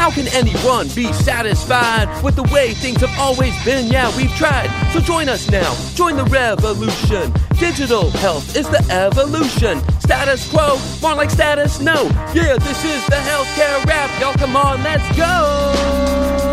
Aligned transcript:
How 0.00 0.10
can 0.10 0.28
anyone 0.28 0.88
be 0.94 1.12
satisfied 1.12 2.24
with 2.24 2.34
the 2.34 2.42
way 2.44 2.72
things 2.72 3.02
have 3.02 3.14
always 3.18 3.52
been? 3.66 3.88
Yeah, 3.88 4.10
we've 4.16 4.30
tried. 4.30 4.70
So 4.94 5.00
join 5.00 5.28
us 5.28 5.50
now. 5.50 5.74
Join 5.94 6.16
the 6.16 6.24
revolution. 6.24 7.34
Digital 7.58 8.08
health 8.12 8.56
is 8.56 8.66
the 8.70 8.82
evolution. 8.90 9.78
Status 10.00 10.50
quo, 10.50 10.78
more 11.02 11.14
like 11.14 11.28
status 11.28 11.80
no. 11.80 12.04
Yeah, 12.32 12.56
this 12.56 12.82
is 12.82 13.04
the 13.08 13.16
healthcare 13.16 13.84
rap. 13.84 14.10
Y'all 14.18 14.32
come 14.32 14.56
on, 14.56 14.82
let's 14.82 15.06
go. 15.18 16.49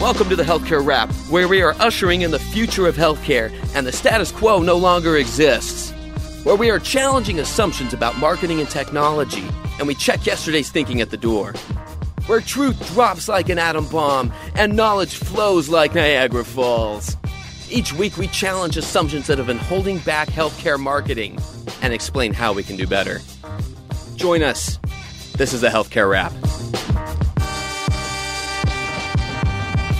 Welcome 0.00 0.28
to 0.28 0.36
the 0.36 0.44
Healthcare 0.44 0.86
Rap, 0.86 1.10
where 1.28 1.48
we 1.48 1.60
are 1.60 1.74
ushering 1.80 2.22
in 2.22 2.30
the 2.30 2.38
future 2.38 2.86
of 2.86 2.94
healthcare 2.94 3.52
and 3.74 3.84
the 3.84 3.90
status 3.90 4.30
quo 4.30 4.60
no 4.60 4.76
longer 4.76 5.16
exists. 5.16 5.90
Where 6.44 6.54
we 6.54 6.70
are 6.70 6.78
challenging 6.78 7.40
assumptions 7.40 7.92
about 7.92 8.16
marketing 8.16 8.60
and 8.60 8.70
technology, 8.70 9.44
and 9.80 9.88
we 9.88 9.96
check 9.96 10.24
yesterday's 10.24 10.70
thinking 10.70 11.00
at 11.00 11.10
the 11.10 11.16
door. 11.16 11.52
Where 12.28 12.40
truth 12.40 12.94
drops 12.94 13.26
like 13.26 13.48
an 13.48 13.58
atom 13.58 13.88
bomb 13.88 14.32
and 14.54 14.76
knowledge 14.76 15.16
flows 15.16 15.68
like 15.68 15.96
Niagara 15.96 16.44
Falls. 16.44 17.16
Each 17.68 17.92
week, 17.92 18.16
we 18.16 18.28
challenge 18.28 18.76
assumptions 18.76 19.26
that 19.26 19.38
have 19.38 19.48
been 19.48 19.58
holding 19.58 19.98
back 19.98 20.28
healthcare 20.28 20.78
marketing 20.78 21.40
and 21.82 21.92
explain 21.92 22.32
how 22.32 22.52
we 22.52 22.62
can 22.62 22.76
do 22.76 22.86
better. 22.86 23.18
Join 24.14 24.44
us. 24.44 24.78
This 25.36 25.52
is 25.52 25.60
the 25.60 25.68
Healthcare 25.68 26.08
Rap. 26.08 26.32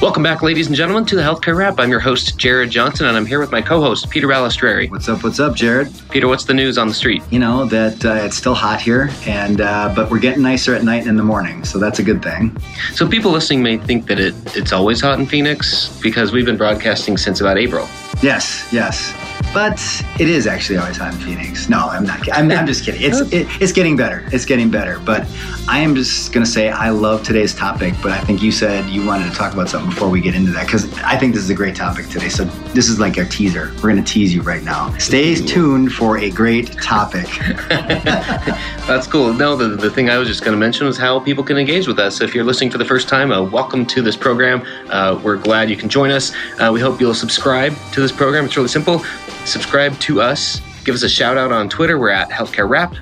Welcome 0.01 0.23
back, 0.23 0.43
ladies 0.43 0.69
and 0.69 0.77
gentlemen, 0.77 1.05
to 1.07 1.17
the 1.17 1.23
Healthcare 1.23 1.57
Rap. 1.57 1.81
I'm 1.81 1.91
your 1.91 1.99
host, 1.99 2.39
Jared 2.39 2.71
Johnson, 2.71 3.07
and 3.07 3.17
I'm 3.17 3.27
here 3.27 3.41
with 3.41 3.51
my 3.51 3.61
co 3.61 3.81
host, 3.81 4.09
Peter 4.11 4.29
Balistreri. 4.29 4.89
What's 4.89 5.09
up? 5.09 5.25
What's 5.25 5.41
up, 5.41 5.57
Jared? 5.57 5.93
Peter, 6.11 6.29
what's 6.29 6.45
the 6.45 6.55
news 6.55 6.79
on 6.79 6.87
the 6.87 6.95
street? 6.95 7.21
You 7.31 7.41
know 7.41 7.65
that 7.65 8.05
uh, 8.05 8.15
it's 8.23 8.37
still 8.37 8.55
hot 8.55 8.81
here, 8.81 9.11
and 9.27 9.61
uh, 9.61 9.93
but 9.97 10.09
we're 10.09 10.21
getting 10.21 10.45
nicer 10.45 10.73
at 10.73 10.85
night 10.85 11.01
and 11.01 11.09
in 11.09 11.17
the 11.17 11.25
morning, 11.25 11.65
so 11.65 11.81
that's 11.81 11.99
a 11.99 12.05
good 12.05 12.23
thing. 12.23 12.57
So 12.95 13.09
people 13.09 13.33
listening 13.33 13.61
may 13.61 13.77
think 13.77 14.07
that 14.07 14.21
it, 14.21 14.37
it's 14.57 14.73
always 14.73 15.01
hot 15.01 15.19
in 15.19 15.27
Phoenix 15.27 15.99
because 16.01 16.31
we've 16.31 16.47
been 16.47 16.57
broadcasting 16.57 17.17
since 17.17 17.41
about 17.41 17.59
April. 17.59 17.89
Yes, 18.23 18.69
yes 18.73 19.28
but 19.55 19.81
it 20.19 20.29
is 20.29 20.47
actually 20.47 20.79
always 20.79 20.97
hot 20.97 21.15
in 21.15 21.21
Phoenix. 21.21 21.69
No, 21.69 21.89
I'm 21.89 22.05
not. 22.05 22.21
I'm, 22.37 22.51
I'm 22.51 22.67
just 22.67 22.85
kidding. 22.85 23.03
It's 23.03 23.21
it, 23.33 23.47
it's 23.61 23.73
getting 23.73 23.97
better. 23.97 24.25
It's 24.33 24.45
getting 24.45 24.71
better. 24.71 24.99
But 25.01 25.27
I 25.69 25.81
am 25.81 25.95
just 25.95 26.33
gonna 26.33 26.47
say 26.47 26.71
I 26.71 26.91
love 26.91 27.23
today's 27.23 27.55
topic. 27.55 27.95
But 28.03 28.13
I 28.13 28.21
think 28.21 28.43
you 28.43 28.53
said 28.53 28.87
you 28.87 29.07
wanted 29.07 29.31
to 29.31 29.37
talk 29.37 29.53
about 29.53 29.69
something 29.69 29.91
before 29.91 30.09
we 30.09 30.21
get 30.21 30.35
into 30.35 30.51
that 30.53 30.67
because 30.67 30.93
I 30.99 31.17
think 31.17 31.35
this 31.35 31.43
is 31.43 31.51
a 31.51 31.55
great 31.55 31.75
topic 31.77 32.09
today. 32.09 32.29
So 32.29 32.45
this 32.75 32.89
is 32.89 33.01
like 33.01 33.17
our 33.19 33.25
teaser. 33.25 33.73
We're 33.77 33.91
gonna 33.91 34.03
tease 34.03 34.35
you 34.35 34.43
right 34.43 34.63
now. 34.63 34.97
Stay 34.99 35.35
tuned 35.35 35.93
for 35.93 36.19
a 36.19 36.31
great 36.31 36.73
topic. 36.81 37.27
That's 37.69 39.07
cool. 39.07 39.33
No, 39.33 39.57
the, 39.57 39.69
the 39.69 39.91
thing 39.91 40.11
I 40.11 40.19
was 40.19 40.29
just 40.29 40.45
gonna 40.45 40.57
mention 40.57 40.87
was 40.87 40.99
how 40.99 41.21
people 41.21 41.45
can 41.45 41.57
engage 41.57 41.87
with 41.87 41.99
us. 41.99 42.21
If 42.21 42.35
you're 42.35 42.45
listening 42.45 42.71
for 42.71 42.79
the 42.79 42.85
first 42.85 43.09
time, 43.09 43.33
uh, 43.33 43.43
welcome 43.43 43.87
to 43.87 44.03
this 44.03 44.17
program. 44.17 44.63
Uh, 44.89 45.21
we're 45.23 45.37
glad 45.37 45.71
you 45.71 45.77
can 45.77 45.89
join 45.89 46.11
us. 46.11 46.33
Uh, 46.59 46.71
we 46.73 46.81
hope 46.81 47.01
you'll 47.01 47.15
subscribe 47.15 47.75
to 47.93 48.01
this 48.01 48.13
program. 48.13 48.45
It's 48.45 48.57
really 48.57 48.69
simple 48.69 49.03
subscribe 49.49 49.99
to 50.01 50.21
us. 50.21 50.61
Give 50.85 50.95
us 50.95 51.03
a 51.03 51.09
shout 51.09 51.37
out 51.37 51.53
on 51.53 51.69
Twitter. 51.69 51.99
We're 51.99 52.11
at 52.11 52.31
Healthcare 52.31 52.69
Rap. 52.69 52.95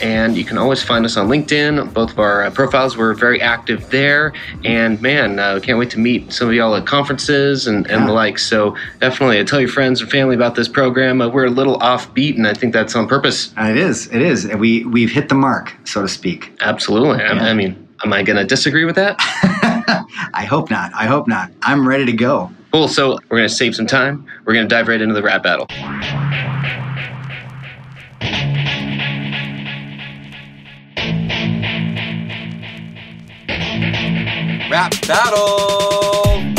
And 0.00 0.36
you 0.36 0.44
can 0.44 0.58
always 0.58 0.82
find 0.82 1.04
us 1.04 1.16
on 1.16 1.28
LinkedIn. 1.28 1.92
Both 1.92 2.12
of 2.12 2.18
our 2.18 2.44
uh, 2.44 2.50
profiles, 2.50 2.96
we're 2.96 3.14
very 3.14 3.40
active 3.40 3.90
there. 3.90 4.32
And 4.64 5.00
man, 5.00 5.38
uh, 5.38 5.60
can't 5.62 5.78
wait 5.78 5.90
to 5.90 5.98
meet 5.98 6.32
some 6.32 6.48
of 6.48 6.54
y'all 6.54 6.74
at 6.74 6.86
conferences 6.86 7.66
and, 7.66 7.86
and 7.90 8.00
yeah. 8.00 8.06
the 8.06 8.12
like. 8.12 8.38
So 8.38 8.76
definitely 9.00 9.38
uh, 9.40 9.44
tell 9.44 9.60
your 9.60 9.68
friends 9.68 10.00
and 10.00 10.10
family 10.10 10.34
about 10.34 10.54
this 10.54 10.68
program. 10.68 11.20
Uh, 11.20 11.28
we're 11.28 11.46
a 11.46 11.50
little 11.50 11.78
offbeat, 11.80 12.36
and 12.36 12.46
I 12.46 12.54
think 12.54 12.72
that's 12.72 12.96
on 12.96 13.08
purpose. 13.08 13.52
It 13.56 13.76
is. 13.76 14.08
It 14.08 14.20
is. 14.20 14.46
We, 14.46 14.84
we've 14.84 15.10
hit 15.10 15.28
the 15.28 15.34
mark, 15.34 15.74
so 15.84 16.02
to 16.02 16.08
speak. 16.08 16.52
Absolutely. 16.60 17.18
Yeah. 17.18 17.32
I, 17.32 17.50
I 17.50 17.54
mean, 17.54 17.88
am 18.04 18.12
I 18.12 18.22
going 18.22 18.36
to 18.36 18.44
disagree 18.44 18.84
with 18.84 18.96
that? 18.96 19.16
I 20.34 20.44
hope 20.44 20.70
not. 20.70 20.92
I 20.94 21.06
hope 21.06 21.28
not. 21.28 21.50
I'm 21.62 21.86
ready 21.86 22.06
to 22.06 22.12
go. 22.12 22.50
Cool. 22.72 22.88
So 22.88 23.18
we're 23.28 23.38
going 23.38 23.48
to 23.48 23.54
save 23.54 23.76
some 23.76 23.86
time. 23.86 24.26
We're 24.44 24.54
going 24.54 24.68
to 24.68 24.74
dive 24.74 24.88
right 24.88 25.00
into 25.00 25.14
the 25.14 25.22
rap 25.22 25.44
battle. 25.44 25.68
Rap 34.74 34.90
battle. 35.06 36.52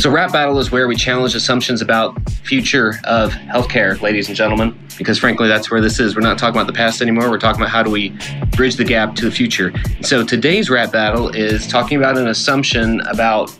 So, 0.00 0.08
rap 0.08 0.32
battle 0.32 0.58
is 0.58 0.70
where 0.70 0.88
we 0.88 0.96
challenge 0.96 1.34
assumptions 1.34 1.82
about 1.82 2.18
future 2.42 2.94
of 3.04 3.32
healthcare, 3.32 4.00
ladies 4.00 4.28
and 4.28 4.34
gentlemen 4.34 4.74
because 4.96 5.18
frankly, 5.18 5.46
that's 5.46 5.70
where 5.70 5.80
this 5.80 6.00
is. 6.00 6.16
We're 6.16 6.22
not 6.22 6.38
talking 6.38 6.56
about 6.56 6.66
the 6.66 6.72
past 6.72 7.00
anymore. 7.00 7.30
We're 7.30 7.38
talking 7.38 7.62
about 7.62 7.70
how 7.70 7.82
do 7.82 7.90
we 7.90 8.18
bridge 8.56 8.76
the 8.76 8.84
gap 8.84 9.14
to 9.16 9.26
the 9.26 9.30
future. 9.30 9.72
So 10.02 10.24
today's 10.24 10.68
rap 10.68 10.90
battle 10.90 11.28
is 11.28 11.66
talking 11.66 11.96
about 11.96 12.18
an 12.18 12.28
assumption 12.28 13.00
about. 13.02 13.56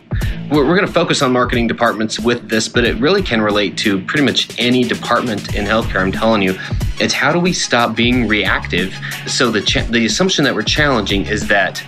We're, 0.51 0.65
going 0.65 0.87
to 0.87 0.91
focus 0.91 1.21
on 1.21 1.31
marketing 1.31 1.67
departments 1.67 2.19
with 2.19 2.49
this, 2.49 2.67
but 2.67 2.83
it 2.83 2.97
really 2.97 3.21
can 3.21 3.39
relate 3.39 3.77
to 3.77 4.01
pretty 4.05 4.25
much 4.25 4.49
any 4.59 4.83
department 4.83 5.53
in 5.53 5.63
healthcare. 5.63 6.01
I'm 6.01 6.11
telling 6.11 6.41
you, 6.41 6.57
it's 6.99 7.13
how 7.13 7.31
do 7.31 7.39
we 7.39 7.53
stop 7.53 7.95
being 7.95 8.27
reactive? 8.27 8.97
So 9.27 9.51
the 9.51 9.61
cha- 9.61 9.85
the 9.85 10.07
assumption 10.07 10.43
that 10.45 10.55
we're 10.55 10.63
challenging 10.63 11.27
is 11.27 11.47
that 11.49 11.83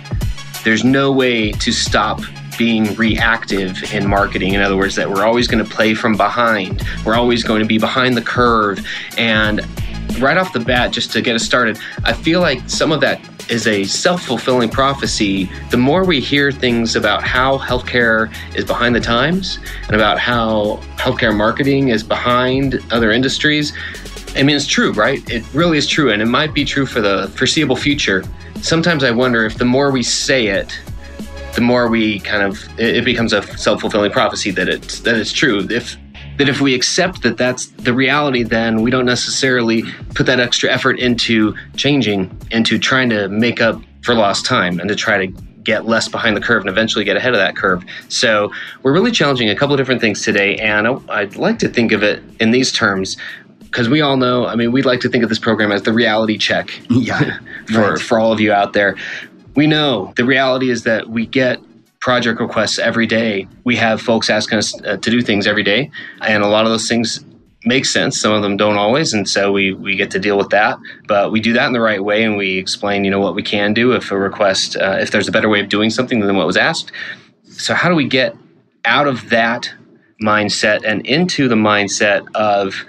there's 0.64 0.84
no 0.84 1.12
way 1.12 1.52
to 1.52 1.72
stop 1.72 2.20
being 2.58 2.94
reactive 2.94 3.92
in 3.92 4.06
marketing. 4.06 4.54
In 4.54 4.60
other 4.60 4.76
words, 4.76 4.94
that 4.96 5.10
we're 5.10 5.24
always 5.24 5.48
going 5.48 5.64
to 5.64 5.70
play 5.70 5.94
from 5.94 6.16
behind. 6.16 6.82
We're 7.04 7.16
always 7.16 7.42
going 7.42 7.60
to 7.60 7.66
be 7.66 7.78
behind 7.78 8.16
the 8.16 8.22
curve. 8.22 8.86
And 9.16 9.60
right 10.20 10.36
off 10.36 10.52
the 10.52 10.60
bat, 10.60 10.92
just 10.92 11.10
to 11.12 11.22
get 11.22 11.34
us 11.34 11.42
started, 11.42 11.78
I 12.04 12.12
feel 12.12 12.40
like 12.40 12.68
some 12.68 12.92
of 12.92 13.00
that 13.00 13.20
is 13.50 13.66
a 13.66 13.84
self 13.84 14.22
fulfilling 14.22 14.68
prophecy. 14.68 15.50
The 15.70 15.76
more 15.76 16.04
we 16.04 16.20
hear 16.20 16.52
things 16.52 16.96
about 16.96 17.22
how 17.22 17.58
healthcare 17.58 18.32
is 18.54 18.64
behind 18.64 18.94
the 18.94 19.00
times 19.00 19.58
and 19.86 19.94
about 19.94 20.18
how 20.18 20.76
healthcare 20.96 21.34
marketing 21.36 21.88
is 21.88 22.02
behind 22.02 22.80
other 22.90 23.10
industries, 23.10 23.72
I 24.34 24.42
mean, 24.42 24.56
it's 24.56 24.66
true, 24.66 24.92
right? 24.92 25.28
It 25.30 25.44
really 25.52 25.78
is 25.78 25.86
true. 25.86 26.12
And 26.12 26.22
it 26.22 26.26
might 26.26 26.54
be 26.54 26.64
true 26.64 26.86
for 26.86 27.00
the 27.00 27.30
foreseeable 27.36 27.76
future. 27.76 28.24
Sometimes 28.62 29.02
I 29.02 29.10
wonder 29.10 29.44
if 29.44 29.58
the 29.58 29.64
more 29.64 29.90
we 29.90 30.04
say 30.04 30.46
it, 30.46 30.72
the 31.56 31.60
more 31.60 31.88
we 31.88 32.20
kind 32.20 32.44
of 32.44 32.64
it, 32.78 33.04
becomes 33.04 33.32
a 33.32 33.42
self-fulfilling 33.58 34.12
prophecy 34.12 34.52
that 34.52 34.68
it's 34.68 35.00
that 35.00 35.16
it's 35.16 35.32
true 35.32 35.66
if 35.68 35.96
that 36.38 36.48
if 36.48 36.60
we 36.60 36.72
accept 36.72 37.22
that 37.22 37.36
that's 37.36 37.66
the 37.66 37.92
reality 37.92 38.42
then 38.42 38.80
we 38.80 38.90
don't 38.90 39.04
necessarily 39.04 39.82
put 40.14 40.26
that 40.26 40.40
extra 40.40 40.70
effort 40.70 40.98
into 40.98 41.54
changing 41.76 42.34
into 42.52 42.78
trying 42.78 43.10
to 43.10 43.28
make 43.28 43.60
up 43.60 43.82
for 44.02 44.14
lost 44.14 44.46
time 44.46 44.80
and 44.80 44.88
to 44.88 44.94
try 44.94 45.26
to 45.26 45.26
get 45.62 45.86
less 45.86 46.08
behind 46.08 46.36
the 46.36 46.40
curve 46.40 46.62
and 46.62 46.70
eventually 46.70 47.04
get 47.04 47.16
ahead 47.16 47.32
of 47.32 47.38
that 47.38 47.56
curve. 47.56 47.84
So, 48.08 48.50
we're 48.82 48.92
really 48.92 49.12
challenging 49.12 49.48
a 49.48 49.54
couple 49.54 49.74
of 49.74 49.78
different 49.78 50.00
things 50.00 50.22
today 50.22 50.56
and 50.56 50.88
I'd 51.08 51.36
like 51.36 51.58
to 51.60 51.68
think 51.68 51.92
of 51.92 52.02
it 52.02 52.22
in 52.40 52.50
these 52.50 52.72
terms 52.72 53.16
because 53.72 53.88
we 53.88 54.00
all 54.00 54.16
know, 54.16 54.46
I 54.46 54.54
mean, 54.54 54.70
we'd 54.70 54.84
like 54.84 55.00
to 55.00 55.08
think 55.08 55.24
of 55.24 55.30
this 55.30 55.40
program 55.40 55.72
as 55.72 55.82
the 55.82 55.92
reality 55.92 56.38
check 56.38 56.70
yeah, 56.90 57.38
for, 57.66 57.80
right. 57.80 57.98
for 57.98 58.20
all 58.20 58.32
of 58.32 58.38
you 58.38 58.52
out 58.52 58.74
there 58.74 58.96
we 59.54 59.66
know 59.66 60.12
the 60.16 60.24
reality 60.24 60.70
is 60.70 60.84
that 60.84 61.08
we 61.08 61.26
get 61.26 61.58
project 62.00 62.40
requests 62.40 62.78
every 62.78 63.06
day. 63.06 63.46
We 63.64 63.76
have 63.76 64.00
folks 64.00 64.30
asking 64.30 64.58
us 64.58 64.74
uh, 64.82 64.96
to 64.96 65.10
do 65.10 65.20
things 65.22 65.46
every 65.46 65.62
day, 65.62 65.90
and 66.20 66.42
a 66.42 66.48
lot 66.48 66.64
of 66.64 66.70
those 66.70 66.88
things 66.88 67.24
make 67.64 67.84
sense. 67.84 68.20
Some 68.20 68.32
of 68.32 68.42
them 68.42 68.56
don't 68.56 68.76
always, 68.76 69.12
and 69.12 69.28
so 69.28 69.52
we 69.52 69.72
we 69.72 69.96
get 69.96 70.10
to 70.12 70.18
deal 70.18 70.38
with 70.38 70.50
that. 70.50 70.78
But 71.06 71.32
we 71.32 71.40
do 71.40 71.52
that 71.52 71.66
in 71.66 71.72
the 71.72 71.80
right 71.80 72.02
way, 72.02 72.24
and 72.24 72.36
we 72.36 72.58
explain, 72.58 73.04
you 73.04 73.10
know, 73.10 73.20
what 73.20 73.34
we 73.34 73.42
can 73.42 73.74
do 73.74 73.92
if 73.92 74.10
a 74.10 74.18
request, 74.18 74.76
uh, 74.76 74.98
if 75.00 75.10
there's 75.10 75.28
a 75.28 75.32
better 75.32 75.48
way 75.48 75.60
of 75.60 75.68
doing 75.68 75.90
something 75.90 76.20
than 76.20 76.36
what 76.36 76.46
was 76.46 76.56
asked. 76.56 76.92
So 77.48 77.74
how 77.74 77.88
do 77.88 77.94
we 77.94 78.08
get 78.08 78.34
out 78.84 79.06
of 79.06 79.28
that 79.28 79.72
mindset 80.20 80.82
and 80.84 81.06
into 81.06 81.48
the 81.48 81.54
mindset 81.54 82.26
of 82.34 82.84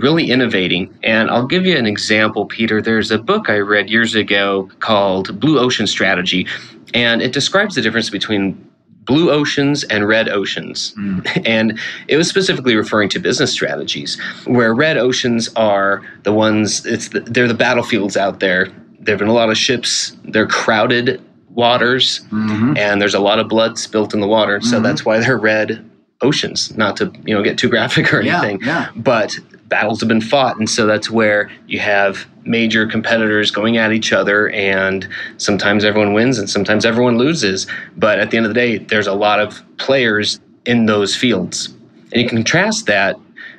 really 0.00 0.30
innovating. 0.30 0.96
And 1.02 1.30
I'll 1.30 1.46
give 1.46 1.66
you 1.66 1.76
an 1.76 1.86
example, 1.86 2.46
Peter. 2.46 2.80
There's 2.82 3.10
a 3.10 3.18
book 3.18 3.48
I 3.48 3.58
read 3.58 3.90
years 3.90 4.14
ago 4.14 4.70
called 4.80 5.38
Blue 5.40 5.58
Ocean 5.58 5.86
Strategy, 5.86 6.46
and 6.94 7.22
it 7.22 7.32
describes 7.32 7.74
the 7.74 7.82
difference 7.82 8.10
between 8.10 8.64
blue 9.04 9.30
oceans 9.30 9.84
and 9.84 10.06
red 10.06 10.28
oceans. 10.28 10.94
Mm. 10.96 11.26
And 11.46 11.78
it 12.08 12.16
was 12.16 12.28
specifically 12.28 12.76
referring 12.76 13.08
to 13.10 13.18
business 13.18 13.52
strategies, 13.52 14.20
where 14.44 14.74
red 14.74 14.98
oceans 14.98 15.48
are 15.56 16.02
the 16.24 16.32
ones, 16.32 16.84
it's 16.84 17.08
the, 17.08 17.20
they're 17.20 17.48
the 17.48 17.54
battlefields 17.54 18.16
out 18.16 18.40
there. 18.40 18.66
There 19.00 19.14
have 19.14 19.18
been 19.18 19.28
a 19.28 19.32
lot 19.32 19.48
of 19.48 19.56
ships, 19.56 20.14
they're 20.24 20.46
crowded 20.46 21.22
waters, 21.48 22.20
mm-hmm. 22.26 22.76
and 22.76 23.00
there's 23.00 23.14
a 23.14 23.20
lot 23.20 23.38
of 23.38 23.48
blood 23.48 23.78
spilt 23.78 24.12
in 24.12 24.20
the 24.20 24.26
water. 24.26 24.60
So 24.60 24.74
mm-hmm. 24.74 24.84
that's 24.84 25.04
why 25.04 25.18
they're 25.20 25.38
red 25.38 25.88
oceans. 26.20 26.76
Not 26.76 26.96
to 26.98 27.12
you 27.24 27.34
know 27.34 27.42
get 27.42 27.56
too 27.58 27.68
graphic 27.68 28.12
or 28.12 28.20
anything, 28.20 28.60
yeah, 28.60 28.66
yeah. 28.66 28.90
but 28.96 29.34
battles 29.68 30.00
have 30.00 30.08
been 30.08 30.20
fought, 30.20 30.56
and 30.56 30.68
so 30.68 30.86
that's 30.86 31.10
where 31.10 31.50
you 31.66 31.78
have 31.78 32.26
major 32.44 32.86
competitors 32.86 33.50
going 33.50 33.76
at 33.76 33.92
each 33.92 34.12
other, 34.12 34.50
and 34.50 35.08
sometimes 35.36 35.84
everyone 35.84 36.14
wins 36.14 36.38
and 36.38 36.48
sometimes 36.48 36.84
everyone 36.84 37.18
loses. 37.18 37.66
But 37.96 38.18
at 38.18 38.30
the 38.30 38.36
end 38.36 38.46
of 38.46 38.50
the 38.50 38.60
day, 38.60 38.78
there's 38.78 39.06
a 39.06 39.14
lot 39.14 39.40
of 39.40 39.62
players 39.76 40.40
in 40.64 40.86
those 40.86 41.14
fields, 41.14 41.68
and 42.12 42.22
you 42.22 42.28
can 42.28 42.38
contrast 42.38 42.86
that 42.86 43.16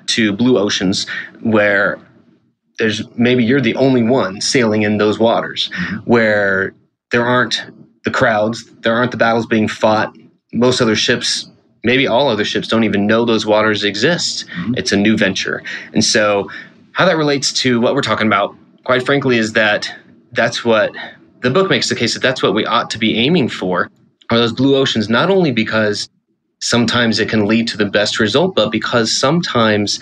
to 0.07 0.33
blue 0.33 0.57
oceans 0.57 1.07
where 1.41 1.99
there's 2.79 3.03
maybe 3.15 3.43
you're 3.43 3.61
the 3.61 3.75
only 3.75 4.01
one 4.01 4.41
sailing 4.41 4.81
in 4.81 4.97
those 4.97 5.19
waters 5.19 5.69
mm-hmm. 5.73 5.97
where 6.09 6.73
there 7.11 7.25
aren't 7.25 7.63
the 8.05 8.11
crowds, 8.11 8.65
there 8.81 8.93
aren't 8.93 9.11
the 9.11 9.17
battles 9.17 9.45
being 9.45 9.67
fought. 9.67 10.15
Most 10.53 10.81
other 10.81 10.95
ships, 10.95 11.48
maybe 11.83 12.07
all 12.07 12.27
other 12.27 12.45
ships, 12.45 12.67
don't 12.67 12.83
even 12.83 13.07
know 13.07 13.25
those 13.25 13.45
waters 13.45 13.83
exist. 13.83 14.45
Mm-hmm. 14.47 14.75
It's 14.77 14.91
a 14.91 14.97
new 14.97 15.17
venture. 15.17 15.63
And 15.93 16.03
so, 16.03 16.49
how 16.91 17.05
that 17.05 17.17
relates 17.17 17.53
to 17.53 17.79
what 17.79 17.95
we're 17.95 18.01
talking 18.01 18.27
about, 18.27 18.55
quite 18.83 19.05
frankly, 19.05 19.37
is 19.37 19.53
that 19.53 19.89
that's 20.33 20.65
what 20.65 20.91
the 21.41 21.49
book 21.49 21.69
makes 21.69 21.89
the 21.89 21.95
case 21.95 22.13
that 22.13 22.21
that's 22.21 22.43
what 22.43 22.53
we 22.53 22.65
ought 22.65 22.89
to 22.89 22.97
be 22.97 23.17
aiming 23.17 23.49
for 23.49 23.89
are 24.29 24.37
those 24.37 24.53
blue 24.53 24.75
oceans, 24.75 25.09
not 25.09 25.29
only 25.29 25.51
because 25.51 26.09
sometimes 26.59 27.19
it 27.19 27.29
can 27.29 27.45
lead 27.45 27.67
to 27.69 27.77
the 27.77 27.85
best 27.85 28.19
result, 28.19 28.55
but 28.55 28.71
because 28.71 29.11
sometimes, 29.15 29.99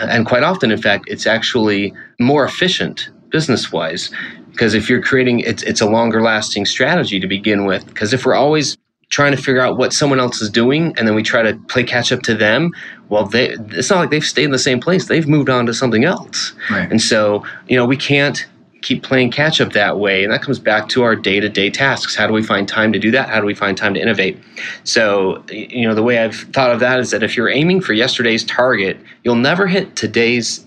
and 0.00 0.26
quite 0.26 0.42
often, 0.42 0.70
in 0.70 0.80
fact, 0.80 1.04
it's 1.06 1.26
actually 1.26 1.94
more 2.18 2.44
efficient 2.44 3.08
business 3.30 3.72
wise. 3.72 4.10
Because 4.50 4.74
if 4.74 4.88
you're 4.88 5.02
creating, 5.02 5.40
it's, 5.40 5.62
it's 5.62 5.80
a 5.80 5.86
longer 5.86 6.22
lasting 6.22 6.66
strategy 6.66 7.20
to 7.20 7.26
begin 7.26 7.64
with. 7.66 7.86
Because 7.86 8.12
if 8.12 8.24
we're 8.26 8.34
always 8.34 8.76
trying 9.08 9.32
to 9.32 9.38
figure 9.38 9.60
out 9.60 9.76
what 9.76 9.92
someone 9.92 10.18
else 10.18 10.40
is 10.40 10.50
doing 10.50 10.92
and 10.96 11.06
then 11.06 11.14
we 11.14 11.22
try 11.22 11.42
to 11.42 11.56
play 11.68 11.84
catch 11.84 12.10
up 12.10 12.22
to 12.22 12.34
them 12.34 12.72
well 13.08 13.24
they 13.24 13.50
it's 13.70 13.90
not 13.90 14.00
like 14.00 14.10
they've 14.10 14.24
stayed 14.24 14.44
in 14.44 14.50
the 14.50 14.58
same 14.58 14.80
place 14.80 15.06
they've 15.06 15.28
moved 15.28 15.48
on 15.48 15.66
to 15.66 15.72
something 15.72 16.04
else 16.04 16.52
right. 16.70 16.90
and 16.90 17.00
so 17.00 17.44
you 17.68 17.76
know 17.76 17.86
we 17.86 17.96
can't 17.96 18.46
keep 18.86 19.02
playing 19.02 19.32
catch 19.32 19.60
up 19.60 19.72
that 19.72 19.98
way. 19.98 20.22
And 20.22 20.32
that 20.32 20.42
comes 20.42 20.60
back 20.60 20.88
to 20.90 21.02
our 21.02 21.16
day 21.16 21.40
to 21.40 21.48
day 21.48 21.70
tasks. 21.70 22.14
How 22.14 22.28
do 22.28 22.32
we 22.32 22.42
find 22.42 22.68
time 22.68 22.92
to 22.92 23.00
do 23.00 23.10
that? 23.10 23.28
How 23.28 23.40
do 23.40 23.46
we 23.46 23.54
find 23.54 23.76
time 23.76 23.94
to 23.94 24.00
innovate? 24.00 24.38
So, 24.84 25.42
you 25.50 25.88
know, 25.88 25.94
the 25.94 26.04
way 26.04 26.18
I've 26.18 26.36
thought 26.52 26.70
of 26.70 26.78
that 26.80 27.00
is 27.00 27.10
that 27.10 27.24
if 27.24 27.36
you're 27.36 27.48
aiming 27.48 27.80
for 27.80 27.94
yesterday's 27.94 28.44
target, 28.44 28.96
you'll 29.24 29.34
never 29.34 29.66
hit 29.66 29.96
today's 29.96 30.64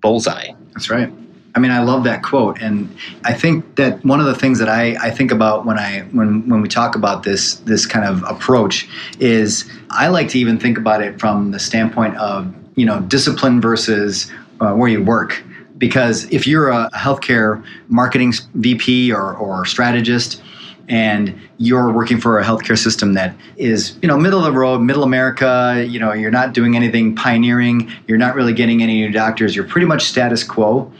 bullseye. 0.00 0.48
That's 0.72 0.90
right. 0.90 1.12
I 1.54 1.58
mean, 1.58 1.70
I 1.70 1.80
love 1.82 2.04
that 2.04 2.22
quote, 2.22 2.60
and 2.60 2.94
I 3.24 3.32
think 3.32 3.76
that 3.76 4.04
one 4.04 4.20
of 4.20 4.26
the 4.26 4.34
things 4.34 4.58
that 4.60 4.68
I, 4.68 4.96
I 5.00 5.10
think 5.10 5.32
about 5.32 5.66
when 5.66 5.78
I 5.78 6.02
when 6.12 6.48
when 6.48 6.62
we 6.62 6.68
talk 6.68 6.94
about 6.94 7.22
this 7.22 7.56
this 7.56 7.86
kind 7.86 8.04
of 8.04 8.22
approach 8.22 8.88
is 9.18 9.68
I 9.90 10.08
like 10.08 10.28
to 10.30 10.38
even 10.38 10.58
think 10.58 10.78
about 10.78 11.02
it 11.02 11.18
from 11.18 11.50
the 11.50 11.58
standpoint 11.58 12.16
of 12.16 12.54
you 12.76 12.86
know 12.86 13.00
discipline 13.00 13.60
versus 13.60 14.30
uh, 14.60 14.74
where 14.74 14.88
you 14.88 15.02
work 15.02 15.42
because 15.80 16.30
if 16.30 16.46
you're 16.46 16.68
a 16.68 16.88
healthcare 16.94 17.64
marketing 17.88 18.34
VP 18.54 19.12
or, 19.12 19.34
or 19.34 19.64
strategist 19.64 20.40
and 20.88 21.40
you're 21.56 21.90
working 21.90 22.20
for 22.20 22.38
a 22.38 22.44
healthcare 22.44 22.76
system 22.76 23.14
that 23.14 23.34
is, 23.56 23.96
you 24.02 24.08
know, 24.08 24.18
middle 24.18 24.44
of 24.44 24.52
the 24.52 24.58
road, 24.58 24.80
middle 24.80 25.04
America, 25.04 25.84
you 25.88 25.98
know, 25.98 26.12
you're 26.12 26.30
not 26.30 26.52
doing 26.52 26.76
anything 26.76 27.14
pioneering, 27.14 27.90
you're 28.06 28.18
not 28.18 28.34
really 28.34 28.52
getting 28.52 28.82
any 28.82 29.00
new 29.00 29.10
doctors, 29.10 29.56
you're 29.56 29.64
pretty 29.64 29.86
much 29.86 30.02
status 30.02 30.44
quo. 30.44 30.92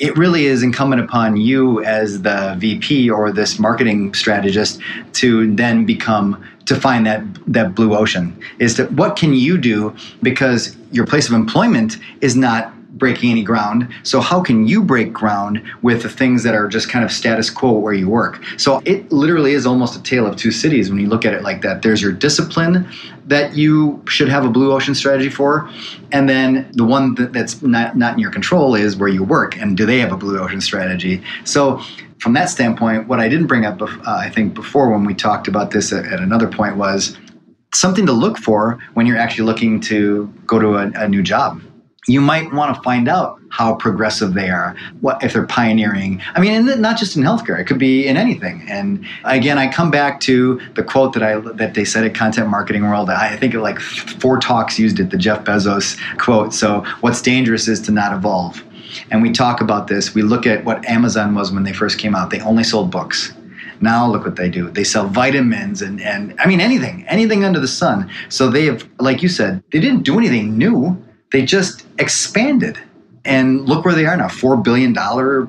It 0.00 0.16
really 0.16 0.46
is 0.46 0.62
incumbent 0.62 1.02
upon 1.02 1.36
you 1.36 1.84
as 1.84 2.22
the 2.22 2.56
VP 2.58 3.10
or 3.10 3.30
this 3.30 3.58
marketing 3.58 4.14
strategist 4.14 4.80
to 5.14 5.54
then 5.54 5.84
become 5.84 6.42
to 6.64 6.74
find 6.74 7.06
that 7.06 7.22
that 7.46 7.74
blue 7.74 7.94
ocean. 7.94 8.36
Is 8.58 8.74
to 8.76 8.86
what 8.86 9.16
can 9.16 9.34
you 9.34 9.58
do? 9.58 9.94
Because 10.22 10.76
your 10.90 11.06
place 11.06 11.28
of 11.28 11.34
employment 11.34 11.98
is 12.20 12.34
not 12.34 12.72
breaking 13.00 13.32
any 13.32 13.42
ground. 13.42 13.88
So 14.04 14.20
how 14.20 14.40
can 14.40 14.68
you 14.68 14.84
break 14.84 15.12
ground 15.12 15.60
with 15.82 16.02
the 16.02 16.08
things 16.08 16.44
that 16.44 16.54
are 16.54 16.68
just 16.68 16.88
kind 16.88 17.04
of 17.04 17.10
status 17.10 17.50
quo 17.50 17.72
where 17.72 17.92
you 17.94 18.08
work? 18.08 18.40
So 18.56 18.80
it 18.84 19.10
literally 19.10 19.54
is 19.54 19.66
almost 19.66 19.96
a 19.96 20.02
tale 20.02 20.26
of 20.26 20.36
two 20.36 20.52
cities 20.52 20.90
when 20.90 21.00
you 21.00 21.08
look 21.08 21.24
at 21.24 21.34
it 21.34 21.42
like 21.42 21.62
that. 21.62 21.82
There's 21.82 22.00
your 22.00 22.12
discipline 22.12 22.88
that 23.26 23.56
you 23.56 24.02
should 24.06 24.28
have 24.28 24.44
a 24.44 24.50
blue 24.50 24.72
ocean 24.72 24.94
strategy 24.94 25.30
for, 25.30 25.68
and 26.12 26.28
then 26.28 26.70
the 26.74 26.84
one 26.84 27.14
that's 27.32 27.62
not 27.62 27.96
not 27.96 28.14
in 28.14 28.18
your 28.20 28.30
control 28.30 28.74
is 28.74 28.96
where 28.96 29.08
you 29.08 29.24
work 29.24 29.56
and 29.56 29.76
do 29.76 29.86
they 29.86 29.98
have 29.98 30.12
a 30.12 30.16
blue 30.16 30.38
ocean 30.38 30.60
strategy? 30.60 31.22
So 31.44 31.80
from 32.18 32.34
that 32.34 32.50
standpoint, 32.50 33.08
what 33.08 33.18
I 33.18 33.28
didn't 33.28 33.46
bring 33.46 33.64
up, 33.64 33.80
uh, 33.80 33.88
I 34.06 34.28
think, 34.28 34.54
before 34.54 34.90
when 34.90 35.04
we 35.04 35.14
talked 35.14 35.48
about 35.48 35.70
this 35.70 35.92
at, 35.92 36.04
at 36.04 36.20
another 36.20 36.48
point 36.48 36.76
was 36.76 37.16
something 37.72 38.04
to 38.04 38.12
look 38.12 38.36
for 38.36 38.78
when 38.94 39.06
you're 39.06 39.16
actually 39.16 39.46
looking 39.46 39.80
to 39.80 40.32
go 40.46 40.58
to 40.58 40.76
a, 40.76 40.90
a 40.96 41.08
new 41.08 41.22
job 41.22 41.62
you 42.10 42.20
might 42.20 42.52
want 42.52 42.74
to 42.74 42.82
find 42.82 43.08
out 43.08 43.40
how 43.50 43.74
progressive 43.74 44.34
they 44.34 44.48
are 44.48 44.76
what 45.00 45.22
if 45.22 45.32
they're 45.32 45.46
pioneering 45.46 46.20
i 46.34 46.40
mean 46.40 46.68
and 46.68 46.80
not 46.80 46.96
just 46.96 47.16
in 47.16 47.22
healthcare 47.22 47.58
it 47.58 47.64
could 47.64 47.78
be 47.78 48.06
in 48.06 48.16
anything. 48.16 48.64
And 48.68 49.04
again 49.24 49.58
i 49.58 49.70
come 49.70 49.90
back 49.90 50.20
to 50.20 50.60
the 50.74 50.82
quote 50.82 51.12
that 51.14 51.22
i 51.22 51.38
that 51.40 51.74
they 51.74 51.84
said 51.84 52.04
at 52.04 52.14
content 52.14 52.48
marketing 52.48 52.82
world 52.82 53.10
i 53.10 53.36
think 53.36 53.54
it 53.54 53.60
like 53.60 53.78
four 53.80 54.38
talks 54.38 54.78
used 54.78 55.00
it 55.00 55.10
the 55.10 55.18
jeff 55.18 55.44
bezos 55.44 55.98
quote 56.18 56.54
so 56.54 56.84
what's 57.00 57.22
dangerous 57.22 57.68
is 57.68 57.80
to 57.82 57.92
not 57.92 58.12
evolve. 58.12 58.62
And 59.10 59.22
we 59.22 59.30
talk 59.30 59.60
about 59.60 59.86
this 59.86 60.14
we 60.14 60.22
look 60.22 60.46
at 60.46 60.64
what 60.64 60.84
amazon 60.86 61.34
was 61.34 61.52
when 61.52 61.64
they 61.64 61.72
first 61.72 61.98
came 61.98 62.14
out 62.14 62.30
they 62.30 62.40
only 62.40 62.64
sold 62.64 62.90
books. 62.90 63.32
Now 63.82 64.10
look 64.10 64.24
what 64.24 64.36
they 64.36 64.48
do 64.48 64.70
they 64.70 64.84
sell 64.84 65.06
vitamins 65.08 65.80
and 65.82 66.00
and 66.00 66.34
i 66.38 66.46
mean 66.46 66.60
anything 66.60 67.04
anything 67.08 67.44
under 67.44 67.60
the 67.60 67.68
sun. 67.68 68.10
So 68.28 68.48
they 68.48 68.64
have 68.66 68.88
like 68.98 69.22
you 69.22 69.28
said 69.28 69.62
they 69.70 69.80
didn't 69.80 70.02
do 70.02 70.18
anything 70.18 70.56
new 70.58 70.96
they 71.32 71.44
just 71.44 71.86
expanded. 71.98 72.78
And 73.24 73.68
look 73.68 73.84
where 73.84 73.94
they 73.94 74.06
are 74.06 74.16
now 74.16 74.28
$4 74.28 74.64
billion 74.64 74.96
or 74.98 75.44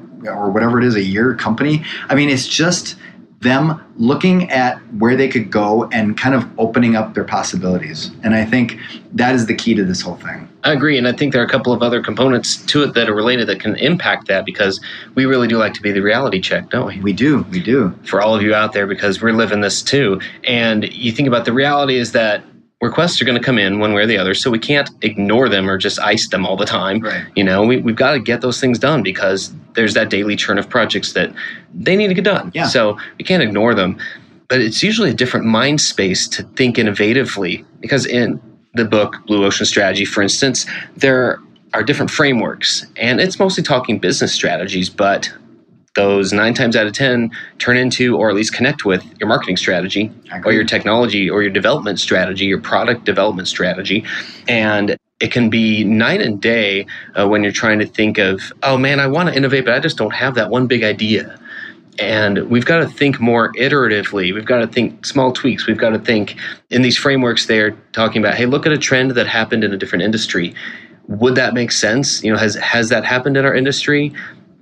whatever 0.52 0.78
it 0.80 0.86
is 0.86 0.96
a 0.96 1.04
year 1.04 1.36
company. 1.36 1.84
I 2.10 2.16
mean, 2.16 2.30
it's 2.30 2.48
just 2.48 2.98
them 3.42 3.82
looking 3.98 4.50
at 4.52 4.78
where 4.94 5.16
they 5.16 5.28
could 5.28 5.50
go 5.50 5.86
and 5.86 6.16
kind 6.16 6.36
of 6.36 6.48
opening 6.60 6.96
up 6.96 7.16
their 7.16 7.24
possibilities. 7.24 8.12
And 8.24 8.36
I 8.36 8.46
think 8.46 8.78
that 9.14 9.34
is 9.34 9.48
the 9.48 9.56
key 9.56 9.74
to 9.74 9.84
this 9.84 10.02
whole 10.02 10.16
thing. 10.16 10.48
I 10.64 10.74
agree. 10.74 10.96
And 10.98 11.08
I 11.08 11.12
think 11.12 11.34
there 11.34 11.42
are 11.42 11.46
a 11.46 11.50
couple 11.50 11.74
of 11.74 11.82
other 11.82 12.04
components 12.04 12.64
to 12.68 12.84
it 12.84 12.94
that 12.94 13.10
are 13.10 13.16
related 13.16 13.48
that 13.48 13.60
can 13.60 13.76
impact 13.78 14.28
that 14.28 14.46
because 14.46 14.80
we 15.16 15.26
really 15.26 15.48
do 15.48 15.58
like 15.58 15.74
to 15.74 15.82
be 15.82 15.92
the 15.92 16.02
reality 16.02 16.40
check, 16.40 16.70
don't 16.70 16.86
we? 16.86 17.00
We 17.02 17.14
do. 17.14 17.42
We 17.50 17.62
do. 17.62 17.98
For 18.04 18.22
all 18.22 18.36
of 18.36 18.44
you 18.44 18.54
out 18.54 18.74
there, 18.74 18.86
because 18.86 19.22
we're 19.22 19.34
living 19.34 19.62
this 19.62 19.82
too. 19.82 20.22
And 20.44 20.92
you 20.94 21.12
think 21.12 21.28
about 21.28 21.46
the 21.46 21.54
reality 21.54 21.96
is 21.96 22.12
that 22.12 22.44
requests 22.82 23.22
are 23.22 23.26
going 23.26 23.38
to 23.38 23.44
come 23.44 23.60
in 23.60 23.80
one 23.80 23.94
way 23.94 24.02
or 24.02 24.08
the 24.08 24.18
other 24.18 24.34
so 24.34 24.50
we 24.50 24.60
can't 24.60 24.90
ignore 25.04 25.48
them 25.48 25.70
or 25.70 25.78
just 25.78 26.00
ice 26.00 26.28
them 26.30 26.46
all 26.46 26.58
the 26.58 26.66
time 26.66 27.00
right. 27.00 27.26
you 27.36 27.44
know 27.44 27.64
we, 27.64 27.78
we've 27.78 27.96
got 27.96 28.14
to 28.14 28.20
get 28.20 28.42
those 28.42 28.60
things 28.60 28.80
done 28.80 29.04
because 29.04 29.54
there's 29.74 29.94
that 29.94 30.10
daily 30.10 30.36
churn 30.36 30.58
of 30.58 30.68
projects 30.68 31.14
that 31.14 31.32
they 31.74 31.96
need 31.96 32.08
to 32.08 32.14
get 32.14 32.24
done 32.24 32.52
yeah. 32.54 32.68
so 32.68 32.98
we 33.18 33.24
can't 33.24 33.44
ignore 33.44 33.74
them 33.76 33.98
but 34.50 34.60
it's 34.60 34.84
usually 34.84 35.12
a 35.12 35.14
different 35.14 35.46
mind 35.46 35.80
space 35.80 36.28
to 36.28 36.44
think 36.56 36.76
innovatively 36.76 37.64
because 37.80 38.06
in 38.06 38.42
the 38.74 38.86
book 38.86 39.16
blue 39.28 39.46
ocean 39.46 39.66
strategy 39.66 40.04
for 40.04 40.22
instance 40.22 40.66
there 40.98 41.40
are 41.74 41.84
different 41.84 42.10
frameworks 42.10 42.86
and 42.98 43.22
it's 43.22 43.38
mostly 43.38 43.64
talking 43.64 44.00
business 44.00 44.34
strategies 44.34 44.90
but 44.90 45.32
those 45.96 46.32
nine 46.32 46.54
times 46.54 46.76
out 46.76 46.88
of 46.88 46.94
10 46.94 47.32
turn 47.60 47.76
into 47.76 48.18
or 48.18 48.30
at 48.30 48.36
least 48.36 48.54
connect 48.54 48.86
with 48.86 49.04
your 49.20 49.28
marketing 49.28 49.58
strategy 49.58 50.12
or 50.46 50.54
your 50.54 50.64
technology 50.64 51.30
or 51.30 51.42
your 51.42 51.52
development 51.52 52.00
strategy, 52.00 52.46
your 52.46 52.62
product 52.62 53.04
development 53.04 53.48
strategy. 53.48 54.06
And 54.48 54.98
it 55.20 55.32
can 55.32 55.50
be 55.50 55.84
night 55.84 56.22
and 56.22 56.42
day 56.42 56.86
uh, 57.20 57.28
when 57.28 57.44
you're 57.44 57.52
trying 57.52 57.80
to 57.80 57.86
think 57.86 58.18
of, 58.18 58.54
oh 58.64 58.78
man, 58.78 59.00
I 59.00 59.08
want 59.08 59.30
to 59.30 59.36
innovate, 59.36 59.66
but 59.66 59.74
I 59.74 59.80
just 59.80 59.98
don't 59.98 60.14
have 60.14 60.36
that 60.36 60.50
one 60.50 60.66
big 60.66 60.84
idea. 60.84 61.38
And 62.00 62.50
we've 62.50 62.66
got 62.66 62.80
to 62.80 62.88
think 62.88 63.20
more 63.20 63.52
iteratively. 63.54 64.34
We've 64.34 64.46
got 64.46 64.60
to 64.60 64.68
think 64.68 65.06
small 65.06 65.34
tweaks. 65.34 65.68
We've 65.68 65.78
got 65.78 65.90
to 65.90 66.00
think 66.00 66.38
in 66.70 66.82
these 66.82 66.98
frameworks, 66.98 67.46
they're 67.46 67.72
talking 67.92 68.22
about, 68.22 68.36
hey, 68.36 68.46
look 68.46 68.66
at 68.66 68.72
a 68.72 68.78
trend 68.78 69.12
that 69.12 69.28
happened 69.28 69.64
in 69.64 69.74
a 69.74 69.78
different 69.78 70.04
industry. 70.04 70.56
Would 71.08 71.36
that 71.36 71.54
make 71.54 71.72
sense? 71.72 72.24
You 72.24 72.32
know, 72.32 72.38
has 72.38 72.56
has 72.56 72.90
that 72.90 73.04
happened 73.04 73.36
in 73.36 73.46
our 73.46 73.54
industry? 73.54 74.14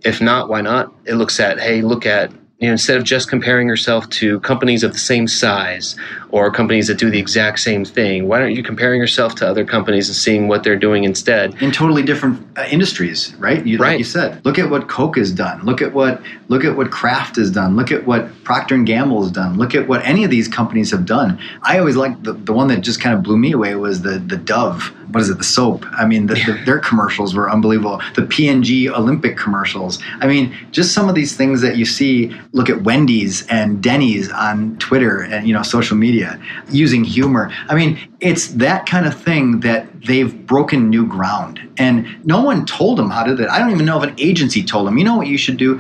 If 0.04 0.22
not, 0.22 0.50
why 0.50 0.62
not? 0.62 0.94
It 1.06 1.16
looks 1.16 1.40
at, 1.40 1.60
hey, 1.60 1.82
look 1.82 2.06
at 2.06 2.32
you 2.60 2.68
know, 2.68 2.74
instead 2.74 2.98
of 2.98 3.06
just 3.06 3.30
comparing 3.30 3.68
yourself 3.68 4.10
to 4.10 4.40
companies 4.42 4.84
of 4.84 4.92
the 4.92 5.00
same 5.00 5.28
size 5.28 5.96
or 6.30 6.52
companies 6.52 6.88
that 6.88 6.98
do 6.98 7.10
the 7.10 7.18
exact 7.18 7.60
same 7.60 7.86
thing, 7.86 8.28
why 8.28 8.42
aren't 8.42 8.56
you 8.56 8.64
comparing 8.64 9.00
yourself 9.00 9.34
to 9.36 9.48
other 9.48 9.64
companies 9.64 10.10
and 10.10 10.16
seeing 10.16 10.50
what 10.50 10.64
they're 10.64 10.78
doing 10.78 11.06
instead? 11.06 11.56
In 11.62 11.72
totally 11.72 12.04
different 12.04 12.46
uh, 12.58 12.66
industries, 12.70 13.34
right? 13.36 13.66
You, 13.66 13.78
right. 13.78 13.92
Like 13.92 14.00
you 14.00 14.04
said, 14.04 14.44
look 14.44 14.60
at 14.60 14.70
what 14.70 14.90
Coke 14.90 15.18
has 15.18 15.32
done. 15.32 15.64
Look 15.64 15.82
at 15.82 15.94
what 15.94 16.22
look 16.50 16.66
at 16.66 16.76
what 16.76 16.92
Kraft 16.92 17.38
has 17.38 17.50
done. 17.50 17.78
Look 17.78 17.94
at 17.94 18.06
what 18.06 18.28
Procter 18.44 18.76
and 18.76 18.86
Gamble 18.86 19.24
has 19.24 19.32
done. 19.32 19.58
Look 19.58 19.74
at 19.74 19.88
what 19.88 20.06
any 20.06 20.26
of 20.26 20.30
these 20.30 20.50
companies 20.50 20.92
have 20.92 21.06
done. 21.06 21.40
I 21.64 21.80
always 21.80 21.96
liked 21.96 22.24
the, 22.24 22.34
the 22.34 22.52
one 22.52 22.68
that 22.68 22.82
just 22.82 23.00
kind 23.00 23.16
of 23.16 23.24
blew 23.24 23.38
me 23.38 23.54
away 23.54 23.76
was 23.76 24.02
the 24.02 24.20
the 24.20 24.38
Dove 24.38 24.94
what 25.12 25.22
is 25.22 25.30
it 25.30 25.38
the 25.38 25.44
soap 25.44 25.86
i 25.94 26.06
mean 26.06 26.28
the, 26.28 26.36
the, 26.36 26.62
their 26.66 26.80
commercials 26.80 27.36
were 27.36 27.50
unbelievable 27.50 28.02
the 28.16 28.22
P&G 28.22 28.90
olympic 28.90 29.38
commercials 29.38 30.02
i 30.22 30.28
mean 30.28 30.56
just 30.72 30.94
some 30.94 31.10
of 31.10 31.16
these 31.16 31.36
things 31.36 31.62
that 31.62 31.78
you 31.78 31.86
see 31.86 32.36
look 32.52 32.70
at 32.70 32.82
Wendy's 32.82 33.46
and 33.48 33.82
Denny's 33.82 34.32
on 34.32 34.78
Twitter 34.80 35.22
and 35.22 35.48
you 35.48 35.54
know 35.54 35.62
social 35.62 35.96
media 35.96 36.40
using 36.70 37.04
humor. 37.04 37.52
I 37.68 37.76
mean, 37.76 38.00
it's 38.20 38.48
that 38.48 38.86
kind 38.86 39.06
of 39.06 39.20
thing 39.20 39.60
that 39.62 39.88
they've 40.04 40.46
broken 40.48 40.90
new 40.90 41.06
ground, 41.06 41.60
and 41.78 42.26
no 42.26 42.42
one 42.42 42.66
told 42.66 42.98
them 42.98 43.10
how 43.10 43.24
to 43.24 43.32
do 43.32 43.38
that. 43.38 43.52
I 43.52 43.60
don't 43.60 43.72
even 43.72 43.86
know 43.86 44.02
if 44.02 44.10
an 44.10 44.16
agency 44.20 44.64
told 44.64 44.88
them. 44.88 44.98
You 44.98 45.04
know 45.04 45.18
what 45.18 45.28
you 45.28 45.38
should 45.38 45.58
do? 45.58 45.80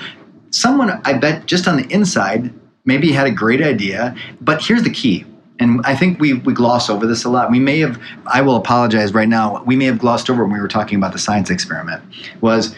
Someone, 0.51 1.01
I 1.05 1.13
bet, 1.13 1.45
just 1.45 1.67
on 1.67 1.77
the 1.77 1.88
inside, 1.93 2.51
maybe 2.85 3.11
had 3.11 3.27
a 3.27 3.31
great 3.31 3.61
idea. 3.61 4.15
But 4.41 4.63
here's 4.63 4.83
the 4.83 4.89
key. 4.89 5.25
And 5.59 5.81
I 5.85 5.95
think 5.95 6.19
we, 6.19 6.33
we 6.33 6.53
gloss 6.53 6.89
over 6.89 7.05
this 7.05 7.25
a 7.25 7.29
lot. 7.29 7.51
We 7.51 7.59
may 7.59 7.79
have, 7.79 8.01
I 8.25 8.41
will 8.41 8.55
apologize 8.55 9.13
right 9.13 9.27
now, 9.27 9.61
we 9.63 9.75
may 9.75 9.85
have 9.85 9.99
glossed 9.99 10.29
over 10.29 10.43
when 10.43 10.53
we 10.53 10.59
were 10.59 10.69
talking 10.69 10.97
about 10.97 11.11
the 11.11 11.19
science 11.19 11.49
experiment, 11.49 12.01
was 12.41 12.75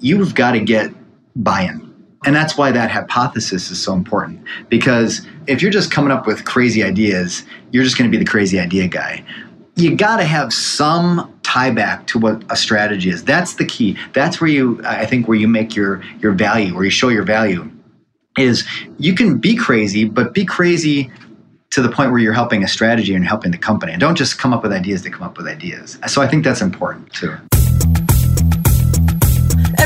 you've 0.00 0.34
got 0.34 0.52
to 0.52 0.60
get 0.60 0.92
buy 1.36 1.62
in 1.62 1.83
and 2.24 2.34
that's 2.34 2.56
why 2.56 2.72
that 2.72 2.90
hypothesis 2.90 3.70
is 3.70 3.82
so 3.82 3.92
important. 3.92 4.42
Because 4.68 5.26
if 5.46 5.60
you're 5.60 5.70
just 5.70 5.90
coming 5.90 6.10
up 6.10 6.26
with 6.26 6.44
crazy 6.44 6.82
ideas, 6.82 7.44
you're 7.70 7.84
just 7.84 7.98
going 7.98 8.10
to 8.10 8.16
be 8.16 8.22
the 8.22 8.28
crazy 8.28 8.58
idea 8.58 8.88
guy. 8.88 9.24
You 9.76 9.96
got 9.96 10.18
to 10.18 10.24
have 10.24 10.52
some 10.52 11.32
tie 11.42 11.70
back 11.70 12.06
to 12.08 12.18
what 12.18 12.42
a 12.50 12.56
strategy 12.56 13.10
is. 13.10 13.24
That's 13.24 13.54
the 13.54 13.64
key. 13.64 13.98
That's 14.12 14.40
where 14.40 14.48
you, 14.48 14.80
I 14.84 15.04
think, 15.06 15.26
where 15.28 15.36
you 15.36 15.48
make 15.48 15.74
your 15.74 16.02
your 16.20 16.32
value, 16.32 16.74
where 16.74 16.84
you 16.84 16.90
show 16.90 17.08
your 17.08 17.24
value, 17.24 17.70
is 18.38 18.66
you 18.98 19.14
can 19.14 19.38
be 19.38 19.56
crazy, 19.56 20.04
but 20.04 20.32
be 20.32 20.44
crazy 20.44 21.10
to 21.70 21.82
the 21.82 21.88
point 21.88 22.12
where 22.12 22.20
you're 22.20 22.32
helping 22.32 22.62
a 22.62 22.68
strategy 22.68 23.14
and 23.16 23.26
helping 23.26 23.50
the 23.50 23.58
company. 23.58 23.90
And 23.90 24.00
don't 24.00 24.16
just 24.16 24.38
come 24.38 24.52
up 24.52 24.62
with 24.62 24.72
ideas 24.72 25.02
to 25.02 25.10
come 25.10 25.24
up 25.24 25.36
with 25.36 25.48
ideas. 25.48 25.98
So 26.06 26.22
I 26.22 26.28
think 26.28 26.44
that's 26.44 26.60
important 26.60 27.12
too. 27.12 27.36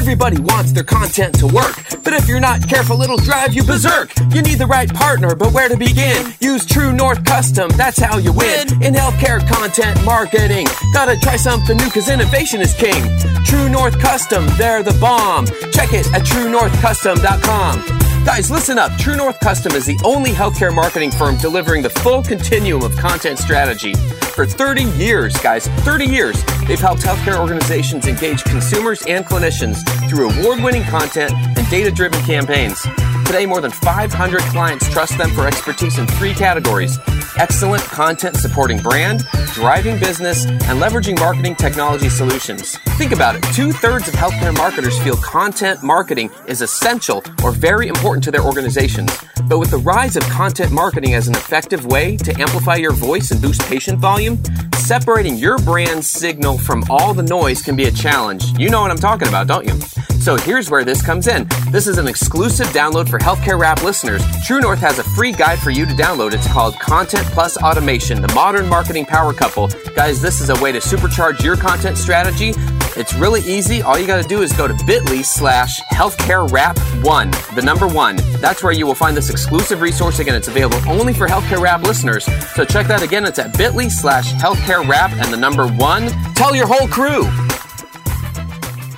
Everybody 0.09 0.41
wants 0.41 0.73
their 0.73 0.85
content 0.85 1.39
to 1.39 1.47
work, 1.47 1.77
but 2.03 2.15
if 2.15 2.27
you're 2.29 2.41
not 2.41 2.67
careful, 2.67 3.03
it'll 3.03 3.19
drive 3.19 3.53
you 3.53 3.63
berserk. 3.63 4.11
You 4.33 4.41
need 4.41 4.55
the 4.55 4.67
right 4.67 4.89
partner, 4.89 5.35
but 5.35 5.53
where 5.53 5.69
to 5.69 5.77
begin? 5.77 6.33
Use 6.41 6.65
True 6.65 6.95
North 6.95 7.23
Custom, 7.27 7.69
that's 7.77 7.99
how 7.99 8.17
you 8.17 8.33
win. 8.33 8.69
In 8.83 8.95
healthcare 8.95 9.47
content 9.47 10.03
marketing, 10.07 10.67
gotta 10.95 11.21
try 11.21 11.37
something 11.37 11.77
new, 11.77 11.91
cause 11.91 12.09
innovation 12.09 12.63
is 12.63 12.73
king. 12.73 13.05
True 13.45 13.69
North 13.69 13.99
Custom, 14.01 14.47
they're 14.57 14.83
the 14.83 14.97
bomb. 14.99 15.45
Check 15.73 15.93
it 15.93 16.11
at 16.15 16.23
truenorthcustom.com. 16.23 17.99
Guys, 18.25 18.51
listen 18.51 18.79
up. 18.79 18.93
True 18.99 19.17
North 19.17 19.41
Custom 19.41 19.73
is 19.73 19.87
the 19.87 19.99
only 20.05 20.31
healthcare 20.31 20.75
marketing 20.75 21.11
firm 21.11 21.37
delivering 21.37 21.83
the 21.83 21.91
full 21.91 22.23
continuum 22.23 22.83
of 22.83 22.95
content 22.97 23.39
strategy. 23.39 23.95
For 24.39 24.47
30 24.47 24.85
years, 25.03 25.37
guys, 25.39 25.67
30 25.67 26.05
years, 26.05 26.45
they've 26.67 26.79
helped 26.79 27.03
healthcare 27.03 27.41
organizations 27.41 28.07
engage 28.07 28.45
consumers 28.45 29.03
and 29.07 29.25
clinicians 29.25 29.83
through 30.09 30.31
award 30.31 30.63
winning 30.63 30.85
content 30.85 31.33
and 31.33 31.69
data 31.71 31.91
driven 31.91 32.21
campaigns. 32.25 32.87
Today, 33.25 33.47
more 33.47 33.61
than 33.61 33.71
500 33.71 34.41
clients 34.43 34.89
trust 34.91 35.19
them 35.19 35.31
for 35.31 35.47
expertise 35.47 35.99
in 35.99 36.07
three 36.07 36.35
categories 36.35 36.99
excellent 37.39 37.83
content 37.83 38.37
supporting 38.37 38.79
brand, 38.81 39.25
driving 39.55 39.99
business, 39.99 40.45
and 40.45 40.81
leveraging 40.81 41.19
marketing 41.21 41.55
technology 41.55 42.09
solutions. 42.09 42.77
Think 42.99 43.13
about 43.13 43.37
it 43.37 43.43
two 43.55 43.73
thirds 43.73 44.09
of 44.09 44.15
healthcare 44.15 44.57
marketers 44.57 44.99
feel 45.03 45.17
content 45.17 45.83
marketing 45.83 46.31
is 46.47 46.63
essential 46.63 47.23
or 47.45 47.53
very 47.53 47.89
important 47.89 48.25
to 48.25 48.31
their 48.31 48.43
organizations. 48.43 49.17
But 49.45 49.59
with 49.59 49.71
the 49.71 49.79
rise 49.79 50.17
of 50.17 50.23
content 50.25 50.73
marketing 50.73 51.15
as 51.15 51.29
an 51.29 51.35
effective 51.35 51.87
way 51.87 52.17
to 52.19 52.41
amplify 52.41 52.77
your 52.77 52.93
voice 52.93 53.31
and 53.31 53.41
boost 53.41 53.63
patient 53.63 53.99
volume, 53.99 54.43
separating 54.75 55.37
your 55.37 55.59
brand 55.59 56.05
signal 56.05 56.59
from 56.59 56.83
all 56.91 57.15
the 57.15 57.23
noise 57.23 57.63
can 57.63 57.77
be 57.77 57.85
a 57.85 57.93
challenge. 57.93 58.59
You 58.59 58.69
know 58.69 58.81
what 58.81 58.91
I'm 58.91 58.99
talking 58.99 59.29
about, 59.29 59.47
don't 59.47 59.67
you? 59.67 60.08
So 60.21 60.37
here's 60.37 60.69
where 60.69 60.85
this 60.85 61.01
comes 61.01 61.27
in. 61.27 61.47
This 61.71 61.87
is 61.87 61.97
an 61.97 62.07
exclusive 62.07 62.67
download 62.67 63.09
for 63.09 63.19
Healthcare 63.19 63.59
Rap 63.59 63.83
listeners. 63.83 64.23
True 64.45 64.61
North 64.61 64.79
has 64.81 64.99
a 64.99 65.03
free 65.03 65.33
guide 65.33 65.59
for 65.59 65.71
you 65.71 65.87
to 65.87 65.93
download. 65.93 66.35
It's 66.35 66.47
called 66.53 66.79
Content 66.79 67.25
Plus 67.29 67.57
Automation, 67.63 68.21
the 68.21 68.33
modern 68.35 68.69
marketing 68.69 69.07
power 69.07 69.33
couple. 69.33 69.69
Guys, 69.95 70.21
this 70.21 70.43
is 70.43 70.51
a 70.51 70.63
way 70.63 70.71
to 70.71 70.81
supercharge 70.81 71.43
your 71.43 71.57
content 71.57 71.97
strategy. 71.97 72.53
It's 72.97 73.15
really 73.15 73.41
easy. 73.43 73.81
All 73.81 73.99
you 73.99 74.07
got 74.07 74.21
to 74.21 74.29
do 74.29 74.43
is 74.43 74.53
go 74.53 74.69
to 74.69 74.75
bit.ly 74.85 75.23
slash 75.23 75.81
healthcare 75.93 76.51
rap 76.51 76.79
one, 77.03 77.31
the 77.55 77.63
number 77.63 77.87
one. 77.87 78.17
That's 78.41 78.63
where 78.63 78.73
you 78.73 78.87
will 78.87 78.95
find 78.95 79.17
this 79.17 79.31
exclusive 79.31 79.81
resource. 79.81 80.19
Again, 80.19 80.35
it's 80.35 80.49
available 80.49 80.81
only 80.89 81.15
for 81.15 81.27
Healthcare 81.27 81.61
Rap 81.61 81.83
listeners. 81.83 82.25
So 82.55 82.65
check 82.65 82.87
that 82.89 83.03
again. 83.03 83.25
It's 83.25 83.39
at 83.39 83.57
bit.ly 83.57 83.89
slash 83.89 84.33
healthcare 84.35 84.87
rap 84.87 85.13
and 85.13 85.33
the 85.33 85.39
number 85.39 85.69
one. 85.69 86.09
Tell 86.35 86.55
your 86.55 86.67
whole 86.67 86.89
crew. 86.89 87.25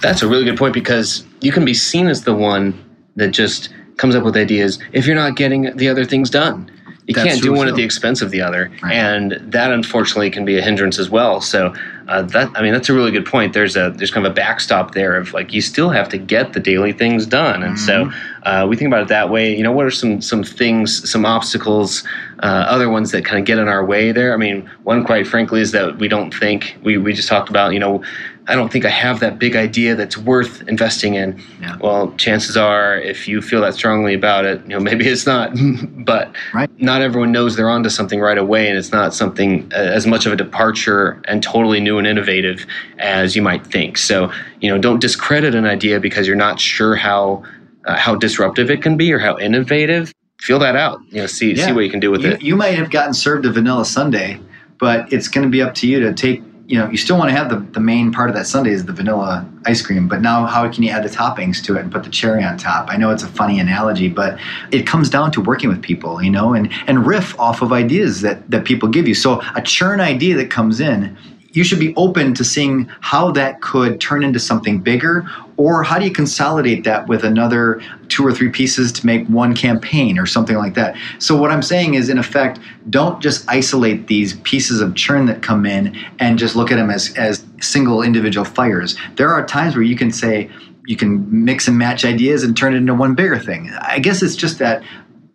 That's 0.00 0.22
a 0.22 0.28
really 0.28 0.44
good 0.44 0.56
point 0.58 0.74
because 0.74 1.24
you 1.40 1.52
can 1.52 1.64
be 1.64 1.74
seen 1.74 2.06
as 2.08 2.24
the 2.24 2.34
one 2.34 2.74
that 3.16 3.28
just 3.28 3.70
comes 3.96 4.14
up 4.14 4.24
with 4.24 4.36
ideas 4.36 4.78
if 4.92 5.06
you're 5.06 5.16
not 5.16 5.36
getting 5.36 5.74
the 5.76 5.88
other 5.88 6.04
things 6.04 6.30
done. 6.30 6.70
You 7.06 7.14
That's 7.14 7.26
can't 7.28 7.42
do 7.42 7.52
one 7.52 7.66
too. 7.66 7.70
at 7.72 7.76
the 7.76 7.82
expense 7.82 8.22
of 8.22 8.30
the 8.30 8.40
other, 8.40 8.70
Right. 8.82 8.92
and 8.94 9.32
that 9.52 9.72
unfortunately 9.72 10.30
can 10.30 10.44
be 10.44 10.58
a 10.58 10.62
hindrance 10.62 10.96
as 10.96 11.10
well. 11.10 11.40
So 11.40 11.74
uh, 12.06 12.22
that 12.22 12.50
I 12.54 12.62
mean 12.62 12.72
that's 12.72 12.88
a 12.88 12.92
really 12.94 13.10
good 13.10 13.26
point. 13.26 13.52
There's 13.52 13.74
a 13.76 13.92
there's 13.96 14.12
kind 14.12 14.24
of 14.24 14.30
a 14.30 14.34
backstop 14.34 14.94
there 14.94 15.16
of 15.16 15.32
like 15.32 15.52
you 15.52 15.60
still 15.60 15.90
have 15.90 16.08
to 16.10 16.18
get 16.18 16.52
the 16.52 16.60
daily 16.60 16.92
things 16.92 17.26
done, 17.26 17.64
and 17.64 17.78
so 17.80 18.04
Mm-hmm. 18.04 18.48
uh, 18.48 18.66
we 18.66 18.76
think 18.76 18.86
about 18.88 19.02
it 19.02 19.08
that 19.08 19.28
way. 19.28 19.52
You 19.56 19.64
know, 19.64 19.72
what 19.72 19.86
are 19.86 19.90
some 19.90 20.20
some 20.22 20.44
things, 20.44 21.10
some 21.10 21.26
obstacles, 21.26 22.04
uh, 22.44 22.64
other 22.68 22.88
ones 22.88 23.10
that 23.10 23.24
kind 23.24 23.40
of 23.40 23.44
get 23.44 23.58
in 23.58 23.66
our 23.66 23.84
way 23.84 24.12
there? 24.12 24.32
I 24.32 24.36
mean, 24.36 24.70
one 24.84 25.02
quite 25.04 25.26
frankly 25.26 25.60
is 25.62 25.72
that 25.72 25.98
we 25.98 26.06
don't 26.06 26.32
think 26.32 26.76
we 26.84 26.96
we 26.96 27.12
just 27.12 27.28
talked 27.28 27.48
about. 27.48 27.72
You 27.72 27.80
know, 27.80 28.04
I 28.50 28.56
don't 28.56 28.70
think 28.72 28.84
I 28.84 28.90
have 28.90 29.20
that 29.20 29.38
big 29.38 29.54
idea 29.54 29.94
that's 29.94 30.18
worth 30.18 30.66
investing 30.68 31.14
in. 31.14 31.40
Yeah. 31.60 31.76
Well, 31.80 32.12
chances 32.16 32.56
are, 32.56 32.98
if 32.98 33.28
you 33.28 33.40
feel 33.40 33.60
that 33.60 33.74
strongly 33.74 34.12
about 34.12 34.44
it, 34.44 34.60
you 34.62 34.70
know, 34.70 34.80
maybe 34.80 35.06
it's 35.06 35.24
not. 35.24 35.52
but 36.04 36.34
Right. 36.52 36.68
not 36.80 37.00
everyone 37.00 37.30
knows 37.30 37.54
they're 37.54 37.70
onto 37.70 37.88
something 37.88 38.20
right 38.20 38.36
away, 38.38 38.68
and 38.68 38.76
it's 38.76 38.90
not 38.90 39.14
something 39.14 39.70
uh, 39.72 39.76
as 39.76 40.04
much 40.04 40.26
of 40.26 40.32
a 40.32 40.36
departure 40.36 41.22
and 41.28 41.44
totally 41.44 41.78
new 41.78 41.96
and 41.98 42.08
innovative 42.08 42.66
as 42.98 43.36
you 43.36 43.42
might 43.42 43.64
think. 43.64 43.96
So, 43.96 44.32
you 44.60 44.68
know, 44.68 44.78
don't 44.78 45.00
discredit 45.00 45.54
an 45.54 45.64
idea 45.64 46.00
because 46.00 46.26
you're 46.26 46.34
not 46.36 46.58
sure 46.58 46.96
how 46.96 47.44
uh, 47.84 47.96
how 47.96 48.16
disruptive 48.16 48.68
it 48.68 48.82
can 48.82 48.96
be 48.96 49.12
or 49.12 49.20
how 49.20 49.38
innovative. 49.38 50.12
Feel 50.40 50.58
that 50.58 50.74
out. 50.74 51.00
You 51.10 51.20
know, 51.20 51.26
see 51.26 51.54
see 51.54 51.70
what 51.70 51.84
you 51.84 51.90
can 51.90 52.00
do 52.00 52.10
with 52.10 52.22
you, 52.22 52.30
it. 52.32 52.42
you 52.42 52.56
might 52.56 52.74
have 52.74 52.90
gotten 52.90 53.14
served 53.14 53.46
a 53.46 53.52
vanilla 53.52 53.84
sundae, 53.84 54.40
but 54.78 55.12
it's 55.12 55.28
going 55.28 55.44
to 55.46 55.50
be 55.50 55.62
up 55.62 55.74
to 55.76 55.86
you 55.86 56.00
to 56.00 56.12
take. 56.12 56.42
You 56.70 56.78
know, 56.78 56.88
you 56.88 56.96
still 56.96 57.18
want 57.18 57.30
to 57.30 57.36
have 57.36 57.50
the, 57.50 57.58
the 57.72 57.80
main 57.80 58.12
part 58.12 58.30
of 58.30 58.36
that 58.36 58.46
sundae 58.46 58.70
is 58.70 58.84
the 58.84 58.92
vanilla 58.92 59.44
ice 59.66 59.82
cream, 59.82 60.06
but 60.06 60.20
now 60.20 60.46
how 60.46 60.70
can 60.70 60.84
you 60.84 60.90
add 60.90 61.02
the 61.02 61.08
toppings 61.08 61.60
to 61.64 61.76
it 61.76 61.80
and 61.80 61.90
put 61.90 62.04
the 62.04 62.10
cherry 62.10 62.44
on 62.44 62.56
top? 62.58 62.88
I 62.88 62.96
know 62.96 63.10
it's 63.10 63.24
a 63.24 63.28
funny 63.28 63.58
analogy, 63.58 64.08
but 64.08 64.38
it 64.70 64.86
comes 64.86 65.10
down 65.10 65.32
to 65.32 65.40
working 65.40 65.68
with 65.68 65.82
people, 65.82 66.22
you 66.22 66.30
know, 66.30 66.54
and 66.54 66.72
and 66.86 67.04
riff 67.04 67.36
off 67.40 67.60
of 67.60 67.72
ideas 67.72 68.20
that 68.20 68.48
that 68.52 68.64
people 68.64 68.88
give 68.88 69.08
you. 69.08 69.14
So 69.14 69.42
a 69.56 69.62
churn 69.62 70.00
idea 70.00 70.36
that 70.36 70.48
comes 70.48 70.78
in, 70.78 71.18
you 71.52 71.64
should 71.64 71.78
be 71.78 71.94
open 71.96 72.34
to 72.34 72.44
seeing 72.44 72.86
how 73.00 73.30
that 73.32 73.60
could 73.60 74.00
turn 74.00 74.22
into 74.22 74.38
something 74.38 74.78
bigger 74.78 75.28
or 75.56 75.82
how 75.82 75.98
do 75.98 76.04
you 76.04 76.12
consolidate 76.12 76.84
that 76.84 77.06
with 77.08 77.24
another 77.24 77.82
two 78.08 78.26
or 78.26 78.32
three 78.32 78.48
pieces 78.50 78.92
to 78.92 79.04
make 79.04 79.26
one 79.26 79.54
campaign 79.54 80.18
or 80.18 80.26
something 80.26 80.56
like 80.56 80.74
that? 80.74 80.96
So 81.18 81.36
what 81.36 81.50
i'm 81.50 81.62
saying 81.62 81.94
is 81.94 82.08
in 82.08 82.18
effect 82.18 82.58
don't 82.88 83.20
just 83.20 83.48
isolate 83.48 84.06
these 84.06 84.34
pieces 84.40 84.80
of 84.80 84.94
churn 84.94 85.26
that 85.26 85.42
come 85.42 85.66
in 85.66 85.96
and 86.18 86.38
just 86.38 86.56
look 86.56 86.70
at 86.70 86.76
them 86.76 86.90
as, 86.90 87.14
as 87.16 87.44
single 87.60 88.02
individual 88.02 88.44
fires. 88.44 88.96
There 89.16 89.30
are 89.30 89.44
times 89.44 89.74
where 89.74 89.84
you 89.84 89.96
can 89.96 90.10
say 90.10 90.50
you 90.86 90.96
can 90.96 91.44
mix 91.44 91.68
and 91.68 91.78
match 91.78 92.04
ideas 92.04 92.42
and 92.42 92.56
turn 92.56 92.74
it 92.74 92.78
into 92.78 92.94
one 92.94 93.14
bigger 93.14 93.38
thing. 93.38 93.70
I 93.80 93.98
guess 93.98 94.22
it's 94.22 94.34
just 94.34 94.58
that 94.58 94.82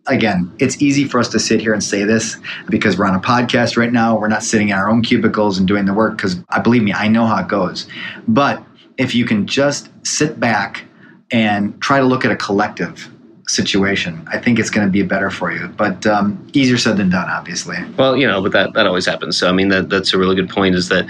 again, 0.07 0.51
it's 0.59 0.81
easy 0.81 1.05
for 1.05 1.19
us 1.19 1.29
to 1.29 1.39
sit 1.39 1.59
here 1.59 1.73
and 1.73 1.83
say 1.83 2.03
this 2.03 2.37
because 2.69 2.97
we're 2.97 3.05
on 3.05 3.15
a 3.15 3.19
podcast 3.19 3.77
right 3.77 3.91
now. 3.91 4.17
We're 4.17 4.27
not 4.27 4.43
sitting 4.43 4.69
in 4.69 4.75
our 4.75 4.89
own 4.89 5.01
cubicles 5.01 5.57
and 5.57 5.67
doing 5.67 5.85
the 5.85 5.93
work 5.93 6.17
because 6.17 6.37
I 6.49 6.59
believe 6.59 6.83
me, 6.83 6.93
I 6.93 7.07
know 7.07 7.25
how 7.25 7.37
it 7.41 7.47
goes. 7.47 7.87
But 8.27 8.63
if 8.97 9.15
you 9.15 9.25
can 9.25 9.47
just 9.47 9.89
sit 10.05 10.39
back 10.39 10.85
and 11.31 11.79
try 11.81 11.99
to 11.99 12.05
look 12.05 12.23
at 12.23 12.31
a 12.31 12.35
collective 12.35 13.09
situation, 13.47 14.27
I 14.31 14.39
think 14.39 14.59
it's 14.59 14.69
going 14.69 14.87
to 14.87 14.91
be 14.91 15.03
better 15.03 15.29
for 15.29 15.51
you. 15.51 15.67
But 15.67 16.05
um, 16.05 16.47
easier 16.53 16.77
said 16.77 16.97
than 16.97 17.09
done, 17.09 17.29
obviously. 17.29 17.77
Well, 17.97 18.15
you 18.17 18.27
know, 18.27 18.41
but 18.41 18.51
that, 18.53 18.73
that 18.73 18.87
always 18.87 19.05
happens. 19.05 19.37
So, 19.37 19.49
I 19.49 19.51
mean, 19.51 19.69
that, 19.69 19.89
that's 19.89 20.13
a 20.13 20.17
really 20.17 20.35
good 20.35 20.49
point 20.49 20.75
is 20.75 20.89
that 20.89 21.05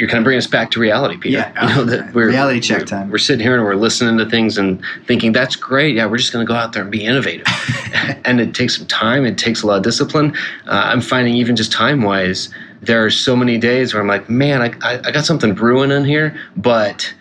you're 0.00 0.08
kind 0.08 0.20
of 0.20 0.24
bringing 0.24 0.38
us 0.38 0.46
back 0.46 0.70
to 0.70 0.80
reality, 0.80 1.18
Peter. 1.18 1.36
Yeah. 1.38 1.68
You 1.68 1.76
know, 1.76 1.84
that 1.84 2.14
we're, 2.14 2.28
Reality 2.28 2.58
check 2.58 2.78
we're- 2.78 2.86
time. 2.86 3.10
We're 3.10 3.18
sitting 3.18 3.44
here 3.44 3.54
and 3.54 3.62
we're 3.62 3.74
listening 3.74 4.16
to 4.16 4.24
things 4.24 4.56
and 4.56 4.82
thinking, 5.06 5.30
that's 5.32 5.56
great. 5.56 5.94
Yeah, 5.94 6.06
we're 6.06 6.16
just 6.16 6.32
going 6.32 6.44
to 6.44 6.48
go 6.50 6.56
out 6.56 6.72
there 6.72 6.80
and 6.80 6.90
be 6.90 7.04
innovative. 7.04 7.46
and 8.24 8.40
it 8.40 8.54
takes 8.54 8.78
some 8.78 8.86
time, 8.86 9.26
it 9.26 9.36
takes 9.36 9.62
a 9.62 9.66
lot 9.66 9.76
of 9.76 9.82
discipline. 9.82 10.34
Uh, 10.66 10.84
I'm 10.86 11.02
finding, 11.02 11.34
even 11.34 11.54
just 11.54 11.70
time 11.70 12.00
wise, 12.00 12.48
there 12.80 13.04
are 13.04 13.10
so 13.10 13.36
many 13.36 13.58
days 13.58 13.92
where 13.92 14.00
I'm 14.00 14.08
like, 14.08 14.30
man, 14.30 14.62
I, 14.62 14.72
I, 14.82 15.00
I 15.04 15.10
got 15.10 15.26
something 15.26 15.52
brewing 15.52 15.90
in 15.90 16.06
here, 16.06 16.34
but 16.56 17.12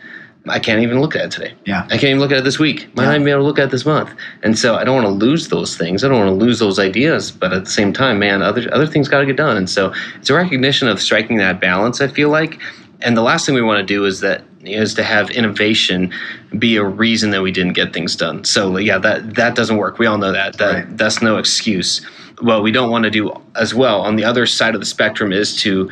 I 0.48 0.58
can't 0.60 0.82
even 0.82 1.00
look 1.02 1.16
at 1.16 1.26
it 1.26 1.32
today. 1.32 1.54
Yeah. 1.66 1.84
I 1.86 1.90
can't 1.98 2.06
even 2.06 2.20
look 2.20 2.32
at 2.32 2.38
it 2.38 2.44
this 2.44 2.58
week. 2.60 2.88
Might 2.96 3.04
Yeah. 3.04 3.10
not 3.10 3.16
even 3.16 3.26
be 3.26 3.32
able 3.32 3.42
to 3.42 3.46
look 3.48 3.60
at 3.60 3.66
it 3.66 3.72
this 3.72 3.86
month. 3.86 4.10
And 4.42 4.58
so 4.58 4.76
I 4.76 4.84
don't 4.84 4.96
want 4.96 5.06
to 5.08 5.26
lose 5.26 5.50
those 5.50 5.76
things. 5.78 6.04
I 6.04 6.08
don't 6.08 6.18
want 6.18 6.30
to 6.40 6.46
lose 6.46 6.60
those 6.60 6.80
ideas. 6.80 7.30
But 7.30 7.52
at 7.54 7.66
the 7.66 7.72
same 7.72 7.92
time, 7.94 8.20
man, 8.20 8.42
other 8.42 8.68
other 8.72 8.88
things 8.88 9.08
got 9.08 9.20
to 9.20 9.26
get 9.26 9.36
done. 9.36 9.58
And 9.58 9.70
so 9.70 9.94
it's 10.20 10.30
a 10.30 10.34
recognition 10.34 10.88
of 10.88 11.02
striking 11.02 11.38
that 11.38 11.60
balance. 11.60 12.02
I 12.02 12.08
feel 12.08 12.30
like. 12.30 12.60
And 13.02 13.16
the 13.16 13.22
last 13.22 13.46
thing 13.46 13.56
we 13.56 13.62
want 13.62 13.80
to 13.80 13.94
do 13.94 14.06
is 14.06 14.22
that 14.22 14.44
is 14.66 14.94
to 14.96 15.04
have 15.04 15.30
innovation 15.30 16.12
be 16.58 16.76
a 16.76 16.84
reason 16.84 17.32
that 17.32 17.42
we 17.42 17.52
didn't 17.52 17.74
get 17.74 17.94
things 17.94 18.16
done. 18.16 18.44
So 18.44 18.78
yeah, 18.78 18.98
that 18.98 19.36
that 19.36 19.56
doesn't 19.56 19.78
work. 19.78 20.00
We 20.00 20.06
all 20.06 20.18
know 20.18 20.32
that. 20.32 20.58
That 20.58 20.74
right. 20.74 20.98
that's 20.98 21.22
no 21.22 21.38
excuse. 21.38 22.02
What 22.42 22.64
we 22.64 22.72
don't 22.72 22.90
want 22.90 23.04
to 23.04 23.12
do 23.12 23.32
as 23.56 23.74
well 23.76 24.02
on 24.02 24.16
the 24.16 24.24
other 24.24 24.46
side 24.46 24.74
of 24.74 24.80
the 24.82 24.86
spectrum 24.86 25.32
is 25.34 25.56
to 25.64 25.90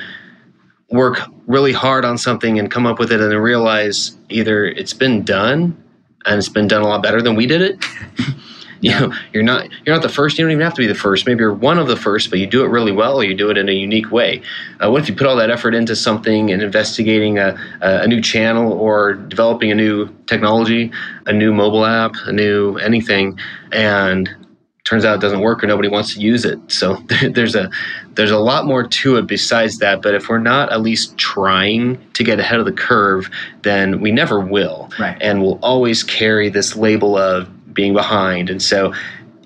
work 0.89 1.19
really 1.47 1.73
hard 1.73 2.05
on 2.05 2.17
something 2.17 2.59
and 2.59 2.71
come 2.71 2.85
up 2.85 2.99
with 2.99 3.11
it 3.11 3.19
and 3.19 3.31
then 3.31 3.39
realize 3.39 4.15
either 4.29 4.65
it's 4.65 4.93
been 4.93 5.23
done 5.23 5.83
and 6.25 6.37
it's 6.37 6.49
been 6.49 6.67
done 6.67 6.81
a 6.81 6.87
lot 6.87 7.03
better 7.03 7.21
than 7.21 7.35
we 7.35 7.45
did 7.45 7.61
it. 7.61 7.85
you 8.81 8.91
know, 8.91 9.13
you're 9.33 9.43
not 9.43 9.69
you're 9.85 9.95
not 9.95 10.01
the 10.01 10.09
first. 10.09 10.37
You 10.37 10.45
don't 10.45 10.51
even 10.51 10.63
have 10.63 10.73
to 10.75 10.81
be 10.81 10.87
the 10.87 10.95
first. 10.95 11.25
Maybe 11.25 11.39
you're 11.39 11.53
one 11.53 11.79
of 11.79 11.87
the 11.87 11.95
first, 11.95 12.29
but 12.29 12.39
you 12.39 12.47
do 12.47 12.63
it 12.63 12.67
really 12.67 12.91
well, 12.91 13.19
or 13.19 13.23
you 13.23 13.33
do 13.35 13.49
it 13.49 13.57
in 13.57 13.69
a 13.69 13.73
unique 13.73 14.11
way. 14.11 14.41
Uh, 14.83 14.91
what 14.91 15.01
if 15.01 15.09
you 15.09 15.15
put 15.15 15.27
all 15.27 15.35
that 15.37 15.49
effort 15.49 15.73
into 15.73 15.95
something 15.95 16.51
and 16.51 16.61
investigating 16.61 17.37
a, 17.37 17.57
a 17.81 18.07
new 18.07 18.21
channel 18.21 18.73
or 18.73 19.13
developing 19.13 19.71
a 19.71 19.75
new 19.75 20.07
technology, 20.27 20.91
a 21.25 21.33
new 21.33 21.53
mobile 21.53 21.85
app, 21.85 22.13
a 22.25 22.31
new 22.31 22.75
anything, 22.77 23.39
and 23.71 24.29
turns 24.87 25.03
out 25.03 25.15
it 25.15 25.21
doesn't 25.21 25.41
work 25.41 25.61
or 25.61 25.67
nobody 25.67 25.89
wants 25.89 26.13
to 26.13 26.21
use 26.21 26.45
it. 26.45 26.59
So 26.71 26.95
there's 27.31 27.55
a 27.55 27.69
there's 28.13 28.31
a 28.31 28.37
lot 28.37 28.65
more 28.65 28.87
to 28.87 29.17
it 29.17 29.27
besides 29.27 29.79
that. 29.79 30.01
But 30.01 30.15
if 30.15 30.29
we're 30.29 30.39
not 30.39 30.71
at 30.71 30.81
least 30.81 31.17
trying 31.17 31.99
to 32.13 32.23
get 32.23 32.39
ahead 32.39 32.59
of 32.59 32.65
the 32.65 32.71
curve, 32.71 33.29
then 33.63 33.99
we 33.99 34.11
never 34.11 34.39
will, 34.39 34.89
right. 34.97 35.17
and 35.21 35.41
we'll 35.41 35.59
always 35.61 36.03
carry 36.03 36.49
this 36.49 36.75
label 36.75 37.17
of 37.17 37.73
being 37.73 37.93
behind. 37.93 38.49
And 38.49 38.61
so 38.61 38.93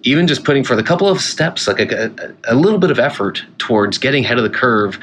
even 0.03 0.27
just 0.27 0.43
putting 0.43 0.63
forth 0.63 0.79
a 0.79 0.83
couple 0.83 1.07
of 1.07 1.19
steps, 1.19 1.67
like 1.67 1.79
a, 1.79 2.11
a, 2.45 2.53
a 2.53 2.55
little 2.55 2.79
bit 2.79 2.91
of 2.91 2.99
effort 2.99 3.43
towards 3.57 3.97
getting 3.97 4.23
ahead 4.23 4.37
of 4.37 4.43
the 4.43 4.49
curve, 4.49 4.97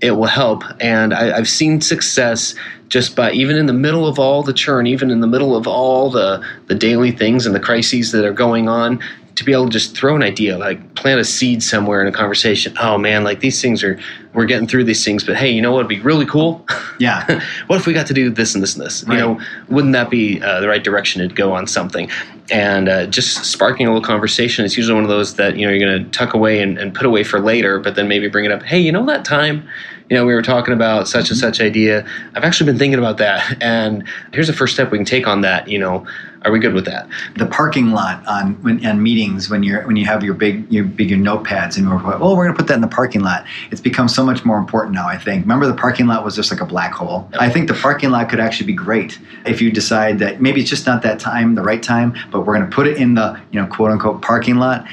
it 0.00 0.12
will 0.12 0.26
help. 0.26 0.62
And 0.80 1.14
I, 1.14 1.36
I've 1.36 1.48
seen 1.48 1.80
success 1.80 2.54
just 2.88 3.16
by 3.16 3.32
even 3.32 3.56
in 3.56 3.66
the 3.66 3.72
middle 3.72 4.06
of 4.06 4.18
all 4.18 4.42
the 4.42 4.52
churn, 4.52 4.86
even 4.86 5.10
in 5.10 5.20
the 5.20 5.26
middle 5.26 5.56
of 5.56 5.66
all 5.66 6.10
the, 6.10 6.44
the 6.66 6.74
daily 6.74 7.10
things 7.10 7.46
and 7.46 7.54
the 7.54 7.60
crises 7.60 8.12
that 8.12 8.24
are 8.24 8.32
going 8.32 8.68
on, 8.68 9.00
to 9.36 9.44
be 9.44 9.52
able 9.52 9.66
to 9.66 9.70
just 9.70 9.94
throw 9.94 10.16
an 10.16 10.22
idea, 10.22 10.56
like 10.56 10.94
plant 10.94 11.20
a 11.20 11.24
seed 11.24 11.62
somewhere 11.62 12.00
in 12.00 12.08
a 12.08 12.12
conversation. 12.12 12.74
Oh 12.80 12.96
man, 12.96 13.22
like 13.22 13.40
these 13.40 13.60
things 13.60 13.84
are, 13.84 13.98
we're 14.32 14.46
getting 14.46 14.66
through 14.66 14.84
these 14.84 15.04
things, 15.04 15.24
but 15.24 15.36
hey, 15.36 15.50
you 15.50 15.60
know 15.60 15.72
what 15.72 15.78
would 15.78 15.88
be 15.88 16.00
really 16.00 16.26
cool? 16.26 16.64
Yeah. 16.98 17.42
what 17.66 17.78
if 17.78 17.86
we 17.86 17.92
got 17.92 18.06
to 18.06 18.14
do 18.14 18.30
this 18.30 18.54
and 18.54 18.62
this 18.62 18.74
and 18.74 18.82
this? 18.82 19.04
Right. 19.04 19.16
You 19.16 19.20
know, 19.20 19.40
wouldn't 19.68 19.92
that 19.92 20.08
be 20.08 20.40
uh, 20.40 20.60
the 20.60 20.68
right 20.68 20.82
direction 20.82 21.28
to 21.28 21.34
go 21.34 21.52
on 21.52 21.66
something? 21.66 22.10
And 22.50 22.88
uh, 22.88 23.04
just 23.08 23.44
sparking 23.44 23.86
a 23.86 23.90
little 23.90 24.02
conversation 24.02 24.64
is 24.64 24.78
usually 24.78 24.94
one 24.94 25.04
of 25.04 25.10
those 25.10 25.34
that, 25.34 25.58
you 25.58 25.66
know, 25.66 25.74
you're 25.74 25.90
going 25.90 26.02
to 26.02 26.10
tuck 26.18 26.32
away 26.32 26.62
and, 26.62 26.78
and 26.78 26.94
put 26.94 27.04
away 27.04 27.22
for 27.22 27.38
later, 27.38 27.78
but 27.78 27.96
then 27.96 28.08
maybe 28.08 28.28
bring 28.28 28.46
it 28.46 28.50
up. 28.50 28.62
Hey, 28.62 28.78
you 28.78 28.92
know 28.92 29.04
that 29.04 29.26
time 29.26 29.68
you 30.08 30.16
know, 30.16 30.24
we 30.24 30.34
were 30.34 30.42
talking 30.42 30.72
about 30.72 31.08
such 31.08 31.30
and 31.30 31.38
mm-hmm. 31.38 31.46
such 31.46 31.60
idea. 31.60 32.06
I've 32.34 32.44
actually 32.44 32.66
been 32.66 32.78
thinking 32.78 32.98
about 32.98 33.18
that, 33.18 33.56
and 33.62 34.04
here's 34.32 34.46
the 34.46 34.52
first 34.52 34.74
step 34.74 34.90
we 34.90 34.98
can 34.98 35.04
take 35.04 35.26
on 35.26 35.40
that. 35.40 35.68
You 35.68 35.78
know, 35.78 36.06
are 36.42 36.52
we 36.52 36.60
good 36.60 36.74
with 36.74 36.84
that? 36.84 37.08
The 37.36 37.46
parking 37.46 37.90
lot 37.90 38.24
on 38.26 38.54
when 38.62 38.84
on 38.86 39.02
meetings 39.02 39.50
when 39.50 39.62
you're 39.64 39.84
when 39.84 39.96
you 39.96 40.06
have 40.06 40.22
your 40.22 40.34
big 40.34 40.70
your 40.72 40.84
big 40.84 41.10
your 41.10 41.18
notepads 41.18 41.76
and 41.76 41.88
we're 41.88 42.14
oh 42.14 42.36
we're 42.36 42.44
going 42.44 42.56
to 42.56 42.62
put 42.62 42.68
that 42.68 42.74
in 42.74 42.82
the 42.82 42.88
parking 42.88 43.22
lot. 43.22 43.44
It's 43.72 43.80
become 43.80 44.08
so 44.08 44.24
much 44.24 44.44
more 44.44 44.58
important 44.58 44.94
now. 44.94 45.08
I 45.08 45.18
think. 45.18 45.42
Remember 45.42 45.66
the 45.66 45.74
parking 45.74 46.06
lot 46.06 46.24
was 46.24 46.36
just 46.36 46.52
like 46.52 46.60
a 46.60 46.66
black 46.66 46.92
hole. 46.92 47.28
I 47.40 47.50
think 47.50 47.68
the 47.68 47.74
parking 47.74 48.10
lot 48.10 48.28
could 48.28 48.40
actually 48.40 48.66
be 48.66 48.74
great 48.74 49.18
if 49.44 49.60
you 49.60 49.72
decide 49.72 50.20
that 50.20 50.40
maybe 50.40 50.60
it's 50.60 50.70
just 50.70 50.86
not 50.86 51.02
that 51.02 51.18
time, 51.18 51.56
the 51.56 51.62
right 51.62 51.82
time, 51.82 52.14
but 52.30 52.40
we're 52.40 52.54
going 52.54 52.68
to 52.68 52.74
put 52.74 52.86
it 52.86 52.96
in 52.98 53.14
the 53.14 53.40
you 53.50 53.60
know 53.60 53.66
quote 53.66 53.90
unquote 53.90 54.22
parking 54.22 54.56
lot 54.56 54.86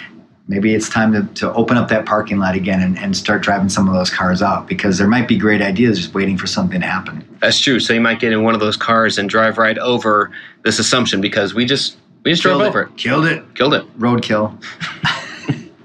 maybe 0.54 0.76
it's 0.76 0.88
time 0.88 1.12
to, 1.12 1.24
to 1.34 1.52
open 1.54 1.78
up 1.78 1.90
that 1.90 2.06
parking 2.06 2.38
lot 2.38 2.54
again 2.54 2.80
and, 2.80 2.96
and 3.00 3.18
start 3.18 3.42
driving 3.42 3.70
some 3.70 3.88
of 3.88 3.96
those 3.96 4.12
cars 4.12 4.40
out 4.40 4.68
because 4.68 5.00
there 5.00 5.08
might 5.08 5.28
be 5.28 5.36
great 5.36 5.64
ideas 5.64 5.98
just 5.98 6.14
waiting 6.14 6.38
for 6.38 6.46
something 6.46 6.80
to 6.80 6.86
happen. 6.86 7.28
That's 7.42 7.60
true. 7.60 7.80
So 7.80 7.92
you 7.92 8.00
might 8.00 8.20
get 8.20 8.32
in 8.32 8.44
one 8.44 8.54
of 8.54 8.60
those 8.60 8.78
cars 8.78 9.18
and 9.18 9.28
drive 9.28 9.58
right 9.58 9.80
over 9.80 10.32
this 10.64 10.78
assumption 10.78 11.22
because 11.22 11.56
we 11.56 11.66
just 11.66 11.98
we 12.24 12.32
just 12.32 12.44
Killed 12.44 12.60
drove 12.60 12.68
it. 12.68 12.70
over 12.70 12.82
it. 12.84 12.98
Killed 12.98 13.26
it. 13.26 13.56
Killed 13.56 13.74
it. 13.74 14.00
Roadkill. 14.00 14.64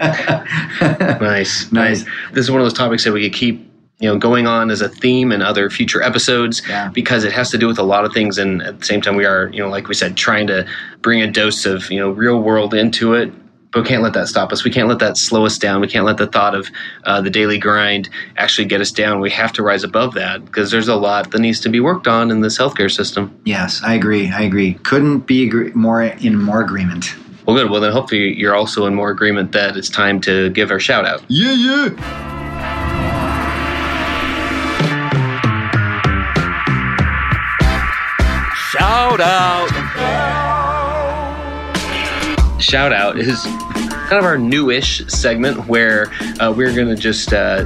nice. 1.20 1.72
Nice. 1.72 2.04
This 2.32 2.44
is 2.44 2.50
one 2.50 2.60
of 2.60 2.66
those 2.66 2.74
topics 2.74 3.04
that 3.04 3.12
we 3.12 3.22
could 3.22 3.36
keep 3.36 3.66
you 4.00 4.08
know 4.08 4.18
going 4.18 4.46
on 4.46 4.70
as 4.70 4.82
a 4.82 4.88
theme 4.88 5.32
in 5.32 5.40
other 5.40 5.70
future 5.70 6.02
episodes 6.02 6.62
yeah. 6.68 6.90
because 6.90 7.24
it 7.24 7.32
has 7.32 7.50
to 7.50 7.58
do 7.58 7.66
with 7.66 7.78
a 7.78 7.82
lot 7.82 8.04
of 8.04 8.12
things 8.12 8.38
and 8.38 8.62
at 8.62 8.78
the 8.78 8.84
same 8.84 9.00
time 9.00 9.16
we 9.16 9.24
are 9.24 9.48
you 9.48 9.60
know 9.60 9.68
like 9.68 9.88
we 9.88 9.94
said 9.94 10.16
trying 10.16 10.46
to 10.46 10.64
bring 11.02 11.20
a 11.20 11.28
dose 11.28 11.66
of 11.66 11.90
you 11.90 11.98
know 11.98 12.10
real 12.10 12.40
world 12.40 12.74
into 12.74 13.14
it 13.14 13.32
but 13.72 13.82
we 13.82 13.88
can't 13.88 14.02
let 14.02 14.14
that 14.14 14.28
stop 14.28 14.52
us. 14.52 14.64
We 14.64 14.70
can't 14.70 14.88
let 14.88 14.98
that 15.00 15.16
slow 15.16 15.44
us 15.44 15.58
down. 15.58 15.80
We 15.80 15.88
can't 15.88 16.04
let 16.06 16.16
the 16.16 16.26
thought 16.26 16.54
of 16.54 16.68
uh, 17.04 17.20
the 17.20 17.30
daily 17.30 17.58
grind 17.58 18.08
actually 18.36 18.64
get 18.66 18.80
us 18.80 18.90
down. 18.90 19.20
We 19.20 19.30
have 19.30 19.52
to 19.54 19.62
rise 19.62 19.84
above 19.84 20.14
that 20.14 20.44
because 20.44 20.70
there's 20.70 20.88
a 20.88 20.96
lot 20.96 21.30
that 21.32 21.38
needs 21.40 21.60
to 21.60 21.68
be 21.68 21.80
worked 21.80 22.06
on 22.08 22.30
in 22.30 22.40
this 22.40 22.58
healthcare 22.58 22.90
system. 22.90 23.38
Yes, 23.44 23.82
I 23.84 23.94
agree. 23.94 24.30
I 24.30 24.42
agree. 24.42 24.74
Couldn't 24.84 25.20
be 25.20 25.46
agree- 25.46 25.72
more 25.74 26.02
in 26.02 26.36
more 26.40 26.62
agreement. 26.62 27.14
Well, 27.46 27.56
good. 27.56 27.70
Well, 27.70 27.80
then 27.80 27.92
hopefully 27.92 28.34
you're 28.38 28.54
also 28.54 28.86
in 28.86 28.94
more 28.94 29.10
agreement 29.10 29.52
that 29.52 29.76
it's 29.76 29.88
time 29.88 30.20
to 30.22 30.50
give 30.50 30.70
our 30.70 30.80
shout 30.80 31.06
out. 31.06 31.22
Yeah, 31.28 31.52
yeah. 31.52 32.24
Shout 38.70 39.20
out. 39.20 40.37
Shout 42.58 42.92
out 42.92 43.18
is 43.18 43.42
kind 43.44 44.18
of 44.18 44.24
our 44.24 44.36
newish 44.36 45.06
segment 45.06 45.68
where 45.68 46.10
uh, 46.40 46.52
we're 46.54 46.74
going 46.74 46.88
to 46.88 47.00
just 47.00 47.32
uh, 47.32 47.64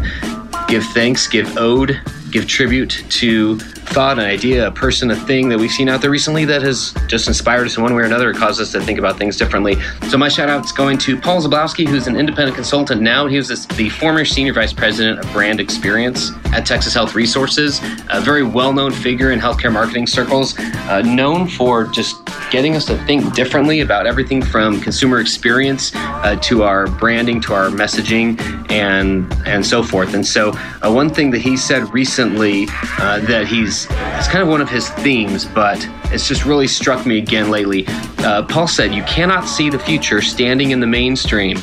give 0.68 0.84
thanks, 0.86 1.26
give 1.26 1.56
ode, 1.56 2.00
give 2.32 2.48
tribute 2.48 3.04
to 3.10 3.58
thought, 3.92 4.18
an 4.18 4.24
idea, 4.24 4.66
a 4.66 4.70
person, 4.70 5.10
a 5.10 5.16
thing 5.16 5.50
that 5.50 5.58
we've 5.58 5.70
seen 5.70 5.88
out 5.88 6.00
there 6.00 6.10
recently 6.10 6.46
that 6.46 6.62
has 6.62 6.94
just 7.06 7.28
inspired 7.28 7.66
us 7.66 7.76
in 7.76 7.82
one 7.82 7.94
way 7.94 8.02
or 8.02 8.06
another 8.06 8.32
caused 8.32 8.58
us 8.58 8.72
to 8.72 8.80
think 8.80 8.98
about 8.98 9.18
things 9.18 9.36
differently. 9.36 9.76
So 10.08 10.16
my 10.16 10.28
shout 10.28 10.48
out 10.48 10.64
is 10.64 10.72
going 10.72 10.96
to 10.98 11.20
Paul 11.20 11.42
Zablowski, 11.42 11.86
who's 11.86 12.06
an 12.06 12.16
independent 12.16 12.54
consultant 12.54 13.02
now. 13.02 13.26
He 13.26 13.36
was 13.36 13.66
the 13.66 13.90
former 13.90 14.24
senior 14.24 14.54
vice 14.54 14.72
president 14.72 15.18
of 15.20 15.30
brand 15.32 15.60
experience 15.60 16.30
at 16.46 16.64
Texas 16.64 16.94
Health 16.94 17.14
Resources, 17.14 17.80
a 18.08 18.20
very 18.22 18.42
well-known 18.42 18.92
figure 18.92 19.30
in 19.32 19.38
healthcare 19.38 19.72
marketing 19.72 20.06
circles, 20.06 20.58
uh, 20.58 21.02
known 21.04 21.46
for 21.46 21.84
just 21.84 22.16
getting 22.50 22.76
us 22.76 22.86
to 22.86 22.96
think 23.04 23.34
differently 23.34 23.80
about 23.80 24.06
everything 24.06 24.40
from 24.40 24.80
consumer 24.80 25.20
experience 25.20 25.92
uh, 25.94 26.36
to 26.42 26.62
our 26.62 26.86
branding 26.86 27.40
to 27.42 27.52
our 27.54 27.68
messaging 27.68 28.40
and 28.70 29.32
and 29.46 29.64
so 29.64 29.82
forth. 29.82 30.14
And 30.14 30.26
so 30.26 30.52
uh, 30.82 30.90
one 30.90 31.10
thing 31.10 31.30
that 31.30 31.40
he 31.40 31.56
said 31.56 31.92
recently 31.92 32.21
uh, 32.22 33.18
that 33.26 33.46
he's 33.48 33.86
it's 33.90 34.28
kind 34.28 34.42
of 34.42 34.48
one 34.48 34.60
of 34.60 34.68
his 34.68 34.88
themes, 34.90 35.46
but 35.46 35.84
it's 36.12 36.28
just 36.28 36.44
really 36.44 36.68
struck 36.68 37.04
me 37.04 37.18
again 37.18 37.50
lately. 37.50 37.84
Uh, 38.18 38.44
Paul 38.48 38.68
said, 38.68 38.94
You 38.94 39.02
cannot 39.02 39.48
see 39.48 39.68
the 39.68 39.78
future 39.78 40.22
standing 40.22 40.70
in 40.70 40.78
the 40.78 40.86
mainstream. 40.86 41.56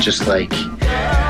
Just 0.00 0.28
like, 0.28 0.52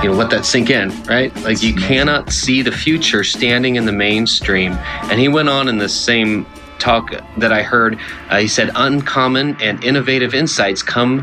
you 0.03 0.11
know, 0.11 0.14
let 0.14 0.29
that 0.31 0.45
sink 0.45 0.69
in, 0.69 0.90
right? 1.05 1.35
Like, 1.43 1.62
you 1.62 1.75
cannot 1.75 2.33
see 2.33 2.61
the 2.61 2.73
future 2.73 3.25
standing 3.25 3.77
in 3.77 3.87
the 3.87 3.93
mainstream. 3.93 4.73
And 5.05 5.19
he 5.19 5.29
went 5.29 5.49
on 5.49 5.69
in 5.69 5.79
the 5.79 5.88
same 5.88 6.45
talk 6.79 7.12
that 7.38 7.53
I 7.53 7.62
heard. 7.62 7.99
Uh, 8.29 8.40
he 8.40 8.49
said, 8.49 8.71
Uncommon 8.75 9.57
and 9.62 9.83
innovative 9.83 10.35
insights 10.35 10.83
come 10.83 11.23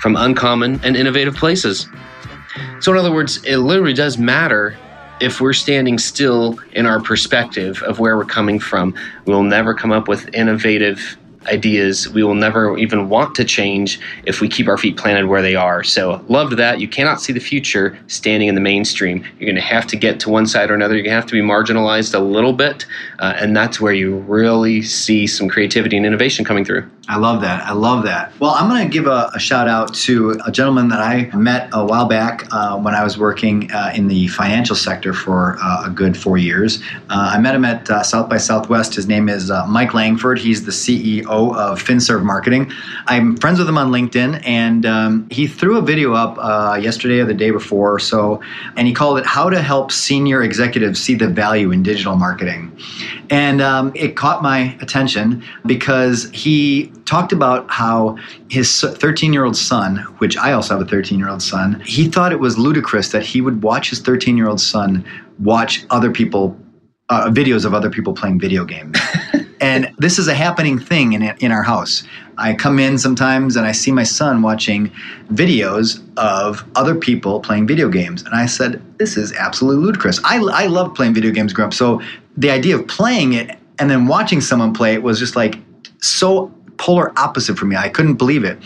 from 0.00 0.14
uncommon 0.14 0.80
and 0.84 0.96
innovative 0.96 1.34
places. 1.34 1.88
So, 2.78 2.92
in 2.92 2.98
other 2.98 3.12
words, 3.12 3.42
it 3.44 3.56
literally 3.56 3.94
does 3.94 4.16
matter 4.16 4.78
if 5.20 5.40
we're 5.40 5.52
standing 5.52 5.98
still 5.98 6.58
in 6.72 6.86
our 6.86 7.00
perspective 7.00 7.82
of 7.82 7.98
where 7.98 8.16
we're 8.16 8.24
coming 8.24 8.58
from, 8.58 8.94
we'll 9.26 9.42
never 9.42 9.74
come 9.74 9.92
up 9.92 10.08
with 10.08 10.32
innovative 10.34 11.16
ideas. 11.46 12.08
We 12.08 12.22
will 12.22 12.34
never 12.34 12.76
even 12.76 13.08
want 13.08 13.34
to 13.36 13.44
change 13.44 14.00
if 14.24 14.40
we 14.40 14.48
keep 14.48 14.68
our 14.68 14.76
feet 14.76 14.96
planted 14.96 15.26
where 15.26 15.42
they 15.42 15.54
are. 15.54 15.82
So, 15.82 16.24
loved 16.28 16.56
that. 16.56 16.80
You 16.80 16.88
cannot 16.88 17.20
see 17.20 17.32
the 17.32 17.40
future 17.40 17.98
standing 18.08 18.48
in 18.48 18.54
the 18.54 18.60
mainstream. 18.60 19.24
You're 19.38 19.46
going 19.46 19.54
to 19.54 19.60
have 19.60 19.86
to 19.88 19.96
get 19.96 20.20
to 20.20 20.30
one 20.30 20.46
side 20.46 20.70
or 20.70 20.74
another. 20.74 20.94
You're 20.94 21.04
going 21.04 21.12
to 21.12 21.20
have 21.20 21.26
to 21.26 21.32
be 21.32 21.40
marginalized 21.40 22.14
a 22.14 22.18
little 22.18 22.52
bit. 22.52 22.84
Uh, 23.18 23.34
and 23.36 23.56
that's 23.56 23.80
where 23.80 23.92
you 23.92 24.18
really 24.18 24.82
see 24.82 25.26
some 25.26 25.48
creativity 25.48 25.96
and 25.96 26.04
innovation 26.04 26.44
coming 26.44 26.64
through. 26.64 26.88
I 27.08 27.18
love 27.18 27.40
that. 27.42 27.64
I 27.64 27.72
love 27.72 28.02
that. 28.04 28.32
Well, 28.40 28.50
I'm 28.50 28.68
going 28.68 28.82
to 28.82 28.92
give 28.92 29.06
a, 29.06 29.30
a, 29.32 29.38
shout 29.38 29.68
out 29.68 29.94
to 29.94 30.40
a 30.44 30.50
gentleman 30.50 30.88
that 30.88 30.98
I 30.98 31.30
met 31.36 31.70
a 31.72 31.84
while 31.84 32.06
back 32.06 32.48
uh, 32.50 32.76
when 32.78 32.94
I 32.94 33.04
was 33.04 33.16
working 33.16 33.70
uh, 33.70 33.92
in 33.94 34.08
the 34.08 34.26
financial 34.28 34.74
sector 34.74 35.12
for 35.12 35.56
uh, 35.62 35.86
a 35.86 35.90
good 35.90 36.16
four 36.16 36.36
years. 36.36 36.82
Uh, 37.08 37.30
I 37.32 37.38
met 37.38 37.54
him 37.54 37.64
at 37.64 37.88
uh, 37.88 38.02
South 38.02 38.28
by 38.28 38.38
Southwest. 38.38 38.96
His 38.96 39.06
name 39.06 39.28
is 39.28 39.52
uh, 39.52 39.64
Mike 39.68 39.94
Langford. 39.94 40.40
He's 40.40 40.64
the 40.64 40.72
CEO 40.72 41.24
of 41.26 41.80
FinServe 41.80 42.24
Marketing. 42.24 42.72
I'm 43.06 43.36
friends 43.36 43.60
with 43.60 43.68
him 43.68 43.78
on 43.78 43.92
LinkedIn, 43.92 44.44
and 44.44 44.84
um, 44.84 45.28
he 45.30 45.46
threw 45.46 45.78
a 45.78 45.82
video 45.82 46.12
up 46.12 46.36
yesterday 46.82 47.20
or 47.20 47.24
the 47.24 47.34
day 47.34 47.52
before 47.52 47.94
or 47.94 48.00
so, 48.00 48.40
and 48.74 48.88
he 48.88 48.92
called 48.92 49.18
it 49.18 49.26
"How 49.26 49.48
to 49.48 49.62
Help 49.62 49.92
Senior 49.92 50.42
Executives 50.42 51.00
See 51.00 51.14
the 51.14 51.28
Value 51.28 51.70
in 51.70 51.84
Digital 51.84 52.16
Marketing." 52.16 52.76
And 53.30 53.60
um, 53.60 53.92
it 53.94 54.16
caught 54.16 54.42
my 54.42 54.76
attention 54.80 55.44
because 55.66 56.30
he 56.30 56.92
talked 57.06 57.32
about 57.32 57.70
how 57.70 58.18
his 58.50 58.80
13 58.80 59.32
year 59.32 59.44
old 59.44 59.56
son, 59.56 59.98
which 60.18 60.36
I 60.36 60.52
also 60.52 60.76
have 60.76 60.86
a 60.86 60.90
13 60.90 61.18
year 61.18 61.28
old 61.28 61.42
son, 61.42 61.80
he 61.86 62.08
thought 62.08 62.32
it 62.32 62.40
was 62.40 62.58
ludicrous 62.58 63.10
that 63.12 63.22
he 63.22 63.40
would 63.40 63.62
watch 63.62 63.90
his 63.90 64.00
13 64.00 64.36
year 64.36 64.48
old 64.48 64.60
son 64.60 65.04
watch 65.38 65.84
other 65.90 66.10
people 66.10 66.56
uh, 67.08 67.30
videos 67.30 67.64
of 67.64 67.72
other 67.72 67.88
people 67.88 68.12
playing 68.12 68.40
video 68.40 68.64
games. 68.64 68.98
and 69.60 69.92
this 69.98 70.18
is 70.18 70.26
a 70.26 70.34
happening 70.34 70.78
thing 70.78 71.12
in, 71.12 71.22
in 71.38 71.52
our 71.52 71.62
house. 71.62 72.02
I 72.36 72.54
come 72.54 72.78
in 72.78 72.98
sometimes 72.98 73.56
and 73.56 73.64
I 73.64 73.72
see 73.72 73.92
my 73.92 74.02
son 74.02 74.42
watching 74.42 74.90
videos 75.32 76.02
of 76.16 76.64
other 76.74 76.94
people 76.94 77.40
playing 77.40 77.66
video 77.66 77.88
games. 77.88 78.22
And 78.22 78.34
I 78.34 78.46
said, 78.46 78.82
This 78.98 79.16
is 79.16 79.32
absolutely 79.34 79.84
ludicrous. 79.84 80.20
I, 80.24 80.38
I 80.38 80.66
love 80.66 80.94
playing 80.94 81.14
video 81.14 81.30
games 81.30 81.52
growing 81.52 81.68
up. 81.68 81.74
So 81.74 82.02
the 82.36 82.50
idea 82.50 82.76
of 82.76 82.86
playing 82.88 83.34
it 83.34 83.56
and 83.78 83.88
then 83.88 84.06
watching 84.06 84.40
someone 84.40 84.74
play 84.74 84.94
it 84.94 85.02
was 85.02 85.18
just 85.18 85.36
like 85.36 85.58
so 86.00 86.52
polar 86.78 87.12
opposite 87.18 87.58
for 87.58 87.66
me. 87.66 87.76
I 87.76 87.88
couldn't 87.88 88.14
believe 88.14 88.44
it. 88.44 88.58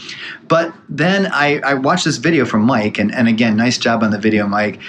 But 0.49 0.75
then 0.89 1.29
I, 1.33 1.61
I 1.61 1.75
watched 1.75 2.05
this 2.05 2.17
video 2.17 2.45
from 2.45 2.63
Mike, 2.63 2.99
and, 2.99 3.15
and 3.15 3.29
again, 3.29 3.57
nice 3.57 3.79
job 3.79 4.03
on 4.03 4.11
the 4.11 4.19
video, 4.19 4.47
Mike. 4.47 4.81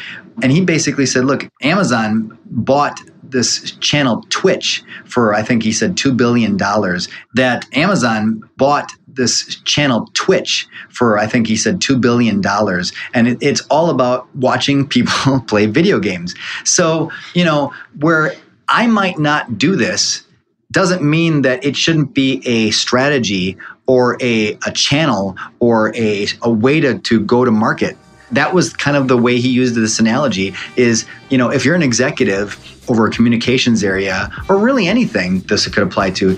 And 0.41 0.51
he 0.51 0.61
basically 0.61 1.05
said, 1.05 1.25
Look, 1.25 1.47
Amazon 1.61 2.37
bought 2.45 3.01
this 3.31 3.71
channel 3.79 4.25
Twitch 4.29 4.83
for 5.05 5.33
I 5.33 5.41
think 5.41 5.63
he 5.63 5.71
said 5.71 5.97
two 5.97 6.13
billion 6.13 6.57
dollars. 6.57 7.07
That 7.35 7.65
Amazon 7.75 8.41
bought 8.57 8.91
this 9.07 9.55
channel 9.63 10.09
Twitch 10.13 10.67
for 10.89 11.17
I 11.17 11.27
think 11.27 11.47
he 11.47 11.57
said 11.57 11.81
two 11.81 11.97
billion 11.97 12.41
dollars, 12.41 12.91
and 13.13 13.27
it, 13.27 13.37
it's 13.41 13.61
all 13.69 13.89
about 13.89 14.33
watching 14.35 14.87
people 14.95 15.41
play 15.41 15.65
video 15.65 15.99
games. 15.99 16.35
So 16.63 17.11
you 17.33 17.45
know 17.45 17.73
where 17.99 18.35
I 18.67 18.87
might 18.87 19.17
not 19.17 19.57
do 19.57 19.75
this 19.75 20.23
doesn't 20.71 21.03
mean 21.03 21.41
that 21.41 21.63
it 21.63 21.75
shouldn't 21.75 22.13
be 22.13 22.41
a 22.45 22.71
strategy 22.71 23.57
or 23.85 24.17
a, 24.21 24.53
a 24.65 24.71
channel 24.71 25.35
or 25.59 25.95
a, 25.95 26.27
a 26.41 26.49
way 26.49 26.79
to, 26.79 26.99
to 26.99 27.19
go 27.19 27.43
to 27.43 27.51
market. 27.51 27.97
That 28.31 28.53
was 28.53 28.73
kind 28.73 28.95
of 28.95 29.09
the 29.09 29.17
way 29.17 29.39
he 29.39 29.49
used 29.49 29.75
this 29.75 29.99
analogy 29.99 30.53
is 30.77 31.05
you 31.29 31.37
know 31.37 31.49
if 31.49 31.65
you're 31.65 31.75
an 31.75 31.83
executive 31.83 32.57
over 32.89 33.05
a 33.05 33.11
communications 33.11 33.83
area 33.83 34.31
or 34.47 34.57
really 34.57 34.87
anything 34.87 35.41
this 35.41 35.67
could 35.67 35.83
apply 35.83 36.11
to 36.11 36.37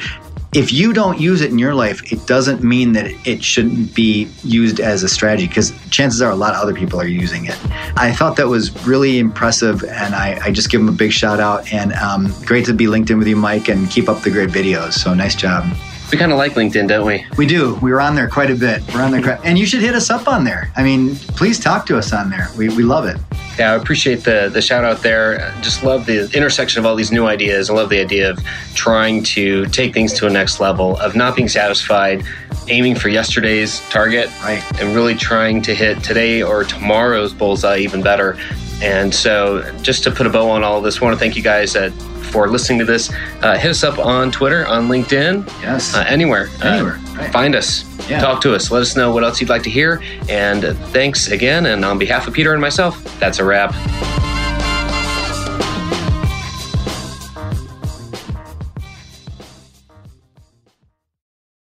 if 0.56 0.72
you 0.72 0.94
don't 0.94 1.20
use 1.20 1.42
it 1.42 1.50
in 1.50 1.58
your 1.58 1.74
life, 1.74 2.12
it 2.12 2.26
doesn't 2.28 2.64
mean 2.64 2.94
that 2.94 3.08
it 3.28 3.44
shouldn't 3.44 3.94
be 3.96 4.30
used 4.44 4.80
as 4.80 5.02
a 5.04 5.10
strategy 5.10 5.48
because 5.48 5.72
chances 5.90 6.22
are 6.22 6.32
a 6.32 6.36
lot 6.36 6.54
of 6.54 6.62
other 6.62 6.74
people 6.74 7.00
are 7.02 7.08
using 7.08 7.46
it. 7.46 7.58
I 7.98 8.14
thought 8.14 8.36
that 8.38 8.48
was 8.48 8.86
really 8.86 9.18
impressive 9.20 9.84
and 9.84 10.14
I, 10.14 10.40
I 10.44 10.52
just 10.52 10.70
give 10.70 10.82
him 10.82 10.90
a 10.90 10.94
big 10.94 11.12
shout 11.12 11.40
out 11.40 11.72
and 11.74 11.94
um, 11.94 12.34
great 12.46 12.66
to 12.66 12.74
be 12.74 12.88
linked 12.88 13.10
in 13.10 13.18
with 13.18 13.28
you, 13.28 13.36
Mike, 13.36 13.68
and 13.68 13.90
keep 13.90 14.08
up 14.08 14.22
the 14.22 14.30
great 14.30 14.50
videos. 14.50 14.94
So 14.94 15.14
nice 15.14 15.36
job. 15.36 15.66
We 16.12 16.20
kind 16.20 16.32
of 16.32 16.38
like 16.38 16.54
LinkedIn, 16.54 16.88
don't 16.88 17.08
we? 17.08 17.26
We 17.38 17.48
do. 17.48 17.74
We 17.82 17.92
are 17.92 18.00
on 18.00 18.14
there 18.14 18.30
quite 18.30 18.52
a 18.52 18.56
bit. 18.56 18.84
We're 18.94 19.02
on 19.02 19.10
there, 19.10 19.40
and 19.44 19.58
you 19.58 19.66
should 19.66 19.82
hit 19.82 19.96
us 19.96 20.12
up 20.12 20.28
on 20.28 20.44
there. 20.44 20.72
I 20.76 20.84
mean, 20.84 21.16
please 21.16 21.60
talk 21.60 21.88
to 21.88 21.98
us 21.98 22.14
on 22.14 22.30
there. 22.30 22.50
We, 22.56 22.70
we 22.70 22.84
love 22.84 23.08
it. 23.08 23.18
Yeah, 23.58 23.74
I 23.74 23.76
appreciate 23.76 24.24
the 24.24 24.50
the 24.52 24.62
shout 24.62 24.84
out 24.84 25.04
there. 25.04 25.54
Just 25.62 25.84
love 25.84 26.06
the 26.06 26.30
intersection 26.36 26.80
of 26.80 26.86
all 26.86 26.96
these 26.96 27.12
new 27.12 27.28
ideas. 27.28 27.70
I 27.70 27.74
love 27.74 27.90
the 27.90 28.00
idea 28.00 28.32
of 28.32 28.44
trying 28.74 29.24
to 29.24 29.66
take 29.68 29.94
things 29.94 30.14
to 30.14 30.28
a 30.28 30.30
next 30.30 30.60
level, 30.60 30.98
of 30.98 31.16
not 31.16 31.36
being 31.36 31.48
satisfied, 31.48 32.24
aiming 32.68 32.96
for 32.96 33.10
yesterday's 33.10 33.80
target, 33.90 34.30
right, 34.42 34.64
and 34.82 34.96
really 34.96 35.16
trying 35.16 35.62
to 35.64 35.76
hit 35.76 36.04
today 36.04 36.42
or 36.42 36.64
tomorrow's 36.64 37.34
bullseye 37.34 37.78
even 37.78 38.02
better. 38.02 38.38
And 38.82 39.14
so, 39.14 39.62
just 39.82 40.04
to 40.04 40.12
put 40.12 40.26
a 40.26 40.30
bow 40.30 40.50
on 40.50 40.64
all 40.64 40.80
of 40.80 40.84
this, 40.84 41.02
I 41.02 41.06
want 41.06 41.14
to 41.14 41.20
thank 41.20 41.36
you 41.36 41.44
guys 41.44 41.76
at 41.76 41.94
for 42.34 42.50
listening 42.50 42.80
to 42.80 42.86
this. 42.86 43.12
Uh, 43.44 43.56
hit 43.58 43.70
us 43.70 43.84
up 43.84 44.00
on 44.00 44.32
Twitter, 44.32 44.66
on 44.66 44.88
LinkedIn. 44.88 45.48
Yes. 45.62 45.94
Uh, 45.94 46.04
anywhere. 46.08 46.50
Uh, 46.64 46.70
anywhere. 46.70 47.00
Right. 47.16 47.32
Find 47.32 47.56
us. 47.56 47.86
Yeah. 48.10 48.20
Talk 48.20 48.42
to 48.42 48.54
us. 48.54 48.72
Let 48.72 48.82
us 48.82 48.96
know 48.96 49.14
what 49.14 49.24
else 49.24 49.40
you'd 49.40 49.50
like 49.50 49.64
to 49.64 49.70
hear. 49.70 50.02
And 50.30 50.64
thanks 50.90 51.30
again. 51.30 51.68
And 51.68 51.86
on 51.86 51.98
behalf 51.98 52.28
of 52.28 52.34
Peter 52.34 52.52
and 52.54 52.62
myself, 52.62 53.02
that's 53.20 53.40
a 53.40 53.46
wrap. 53.46 53.74